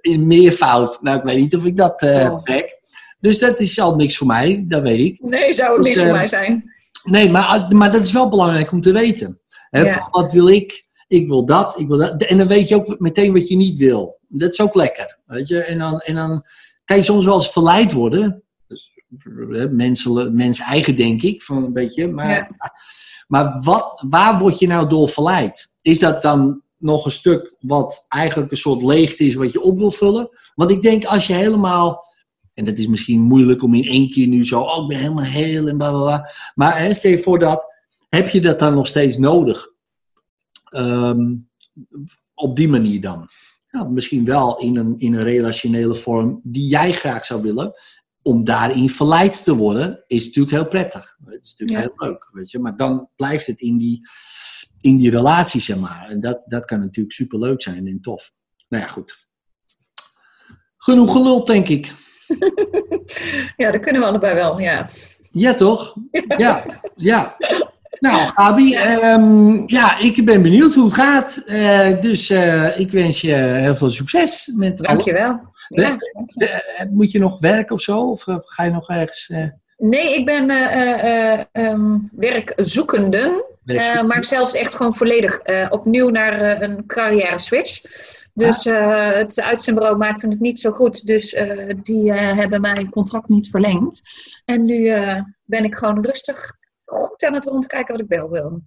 [0.00, 0.98] in meervoud.
[1.02, 2.42] Nou, ik weet niet of ik dat Oh.
[2.42, 2.80] trek.
[3.22, 5.20] Dus dat is al niks voor mij, dat weet ik.
[5.20, 6.72] Nee, zou ook Dus, niks voor eh, mij zijn.
[7.02, 9.40] Nee, maar, maar dat is wel belangrijk om te weten.
[9.70, 9.92] Hè, Ja.
[9.92, 10.86] van wat wil ik?
[11.08, 12.22] Ik wil dat, ik wil dat.
[12.22, 14.18] En dan weet je ook meteen wat je niet wil.
[14.28, 15.18] Dat is ook lekker.
[15.26, 15.58] Weet je?
[15.62, 16.44] En, dan, en dan
[16.84, 18.42] kan je soms wel eens verleid worden.
[18.68, 18.92] Dus,
[19.70, 21.42] mensen, mens eigen, denk ik.
[21.42, 22.08] Van een beetje.
[22.08, 22.48] Maar, Ja.
[23.26, 25.74] maar wat, waar word je nou door verleid?
[25.82, 29.78] Is dat dan nog een stuk wat eigenlijk een soort leegte is wat je op
[29.78, 30.28] wil vullen?
[30.54, 32.10] Want ik denk als je helemaal.
[32.54, 34.60] En dat is misschien moeilijk om in één keer nu zo.
[34.60, 36.30] Oh, ik ben helemaal heel en bla bla bla.
[36.54, 37.66] Maar hè, stel je voor dat.
[38.08, 39.68] Heb je dat dan nog steeds nodig?
[40.64, 41.36] Ehm,
[42.34, 43.28] op die manier dan.
[43.70, 47.72] Ja, misschien wel in een, in een relationele vorm die jij graag zou willen.
[48.22, 51.16] Om daarin verleid te worden, is natuurlijk heel prettig.
[51.24, 52.58] Het is natuurlijk heel leuk, weet je.
[52.58, 54.08] Maar dan blijft het in die,
[54.80, 56.08] in die relatie, zeg maar.
[56.08, 58.32] En dat, dat kan natuurlijk superleuk zijn en tof.
[58.68, 59.28] Nou ja, goed.
[60.76, 61.94] Genoeg gelul, denk ik.
[63.56, 64.88] Ja, dat kunnen we allebei wel, ja.
[65.30, 65.94] Ja, toch?
[66.36, 66.64] Ja,
[66.96, 67.36] ja.
[68.02, 71.42] Nou, Gabi, ehm, ja, ik ben benieuwd hoe het gaat.
[71.46, 75.40] Eh, dus eh, ik wens je heel veel succes met Dankjewel.
[75.68, 75.96] Ja.
[76.34, 78.00] Eh, moet je nog werken of zo?
[78.00, 79.32] Of ga je nog ergens
[79.76, 80.50] Nee, ik ben
[81.52, 83.44] ehm, werkzoekende.
[83.64, 84.06] werk zoeken?
[84.06, 87.80] maar zelfs echt gewoon volledig opnieuw naar een carrière switch.
[88.34, 91.06] Dus eh, het uitzendbureau maakte het niet zo goed.
[91.06, 94.02] Dus eh, die eh, hebben mijn contract niet verlengd.
[94.44, 94.92] En nu
[95.44, 96.52] ben ik gewoon rustig
[96.84, 98.62] goed aan het rondkijken wat ik wel wil.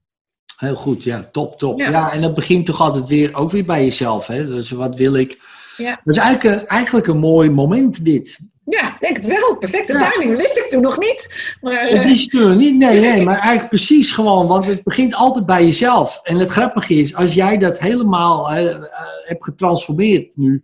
[0.58, 1.80] Heel goed, ja, top, top.
[1.80, 1.90] Ja.
[1.90, 2.12] Ja.
[2.12, 4.28] en dat begint toch altijd weer, ook weer bij jezelf.
[4.28, 4.48] Hè?
[4.48, 5.40] Dus wat wil ik?
[5.78, 6.02] Ja.
[6.04, 8.40] Dat is eigenlijk, eigenlijk een mooi moment, dit.
[8.66, 9.58] Ja, denk het wel.
[9.58, 10.12] Perfecte Ja.
[10.12, 10.38] timing.
[10.38, 11.56] Wist ik toen nog niet.
[11.62, 15.16] Maar Dat wist je nog niet, nee, nee, maar eigenlijk precies gewoon, want het begint
[15.16, 16.20] altijd bij jezelf.
[16.24, 18.82] En het grappige is, als jij dat helemaal eh, eh,
[19.24, 20.64] hebt getransformeerd nu,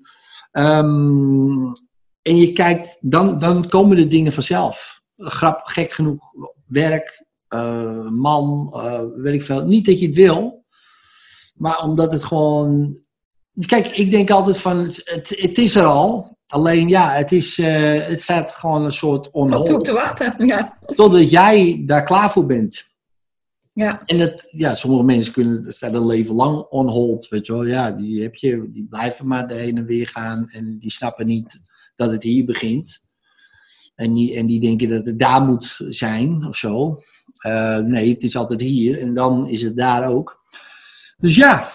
[0.52, 1.74] ehm,
[2.22, 5.02] en je kijkt, dan, dan komen de dingen vanzelf.
[5.18, 6.22] Grap, gek genoeg,
[6.68, 8.70] werk, eh, man,
[9.16, 9.66] weet ik veel.
[9.66, 10.66] Niet dat je het wil,
[11.54, 13.00] maar omdat het gewoon.
[13.66, 16.38] Kijk, ik denk altijd van, het, het, is er al.
[16.48, 20.48] Alleen ja, het, is, eh, het staat gewoon een soort on op te wachten.
[20.48, 20.78] Ja.
[20.86, 22.90] Totdat jij daar klaar voor bent.
[23.74, 24.02] Ja.
[24.06, 27.66] En dat, ja, sommige mensen kunnen staan een leven lang on hold, weet je wel.
[27.66, 31.28] Ja, die heb je, die blijven maar de heen en weer gaan en die snappen
[31.28, 31.64] niet
[31.96, 33.02] dat het hier begint.
[33.96, 37.02] En die, en die denken dat het daar moet zijn of zo.
[37.38, 40.40] Eh, nee, het is altijd hier en dan is het daar ook.
[41.18, 41.70] Dus ja,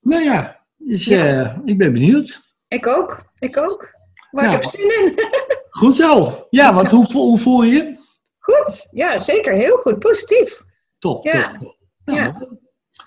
[0.00, 1.24] nou ja, dus, Ja.
[1.44, 2.54] eh, ik ben benieuwd.
[2.68, 3.22] Ik ook.
[3.38, 3.90] Ik ook.
[4.30, 4.56] Maar Nou.
[4.56, 5.18] ik heb zin in.
[5.80, 6.44] Goed zo.
[6.48, 7.96] Ja, want hoe, voel- hoe voel je je?
[8.38, 8.88] Goed.
[8.90, 9.54] Ja, zeker.
[9.54, 9.98] Heel goed.
[9.98, 10.62] Positief.
[10.98, 11.24] Top.
[11.24, 11.52] Ja.
[11.58, 11.76] top.
[12.04, 12.48] Nou, Ja.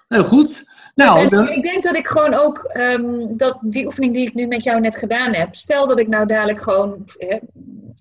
[0.08, 0.48] Heel goed.
[0.48, 0.66] Dus
[0.96, 4.34] Nou, en dan- ik denk dat ik gewoon ook ehm, dat die oefening die ik
[4.34, 7.38] nu met jou net gedaan heb, stel dat ik nou dadelijk gewoon hè,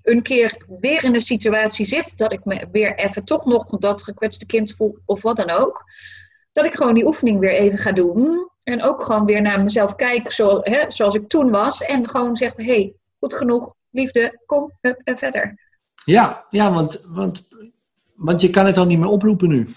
[0.02, 4.02] een keer weer in een situatie zit, dat ik me weer even toch nog dat
[4.02, 5.82] gekwetste kind voel of wat dan ook,
[6.52, 9.94] dat ik gewoon die oefening weer even ga doen en ook gewoon weer naar mezelf
[9.94, 14.40] kijk zoals, hè, zoals ik toen was en gewoon zeg, hé, hey, goed genoeg, liefde,
[14.46, 15.58] kom, en verder.
[16.04, 17.42] Ja, ja want, want,
[18.14, 19.68] want je kan het al niet meer oproepen nu.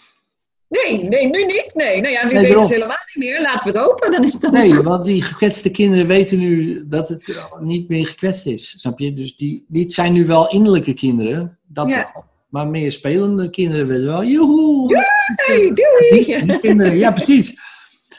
[0.69, 1.71] Nee, nee, nu niet.
[1.73, 3.41] Nee, nou ja, nu Nee, weten ze helemaal niet meer.
[3.41, 4.11] Laten we het hopen.
[4.11, 7.89] Dan is is Nee, het- want die gekwetste kinderen weten nu dat het eh, niet
[7.89, 8.79] meer gekwetst is.
[8.79, 9.13] Snap je?
[9.13, 11.57] Dus die, die zijn nu wel innerlijke kinderen.
[11.67, 11.95] Dat Ja.
[12.13, 12.23] wel.
[12.49, 14.23] Maar meer spelende kinderen weten wel.
[14.23, 14.87] Joehoe!
[14.87, 15.73] Doei!
[15.73, 17.59] Die, die kinderen, ja precies.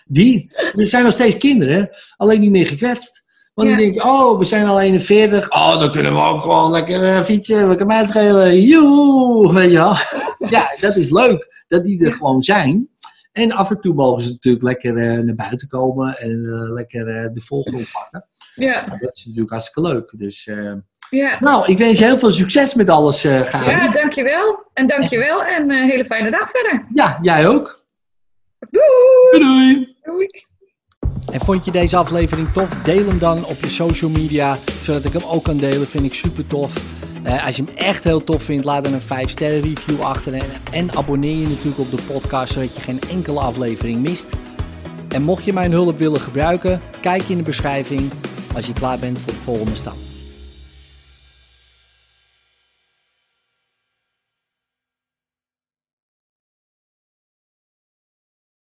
[0.08, 3.26] Die, die zijn nog steeds kinderen, alleen niet meer gekwetst.
[3.54, 3.76] Want Ja.
[3.76, 5.50] die denken, oh, we zijn al 41.
[5.50, 7.60] Oh, dan kunnen we ook gewoon lekker eh, fietsen.
[7.60, 8.60] We kunnen mij het schelen.
[8.60, 9.54] Joehoe!
[9.54, 9.94] Weet je wel?
[10.50, 11.64] Ja, dat is leuk.
[11.68, 12.88] Dat die er gewoon zijn.
[13.32, 16.18] En af en toe mogen ze natuurlijk lekker eh, naar buiten komen.
[16.18, 17.04] En eh, lekker
[17.34, 18.26] de volgende oppakken.
[18.54, 20.12] Ja, Nou, dat is natuurlijk hartstikke leuk.
[20.16, 20.48] Dus,
[21.10, 21.36] ja.
[21.40, 23.70] nou, ik wens je heel veel succes met alles, eh Gabi.
[23.70, 24.58] Ja, dankjewel.
[24.74, 25.44] En dankjewel.
[25.44, 26.86] En een hele fijne dag verder.
[26.94, 27.86] ja, jij ook.
[28.70, 28.86] Doei!
[29.30, 29.96] Doei doei!
[31.32, 32.68] En vond je deze aflevering tof?
[32.68, 35.86] Deel hem dan op je social media, zodat ik hem ook kan delen.
[35.86, 36.96] Vind ik super tof.
[37.22, 40.34] Eh, als je hem echt heel tof vindt, laat dan een 5 sterren review achter.
[40.34, 44.28] En, en abonneer je natuurlijk op de podcast, zodat je geen enkele aflevering mist.
[45.08, 48.10] En mocht je mijn hulp willen gebruiken, kijk in de beschrijving
[48.54, 50.07] als je klaar bent voor de volgende stap.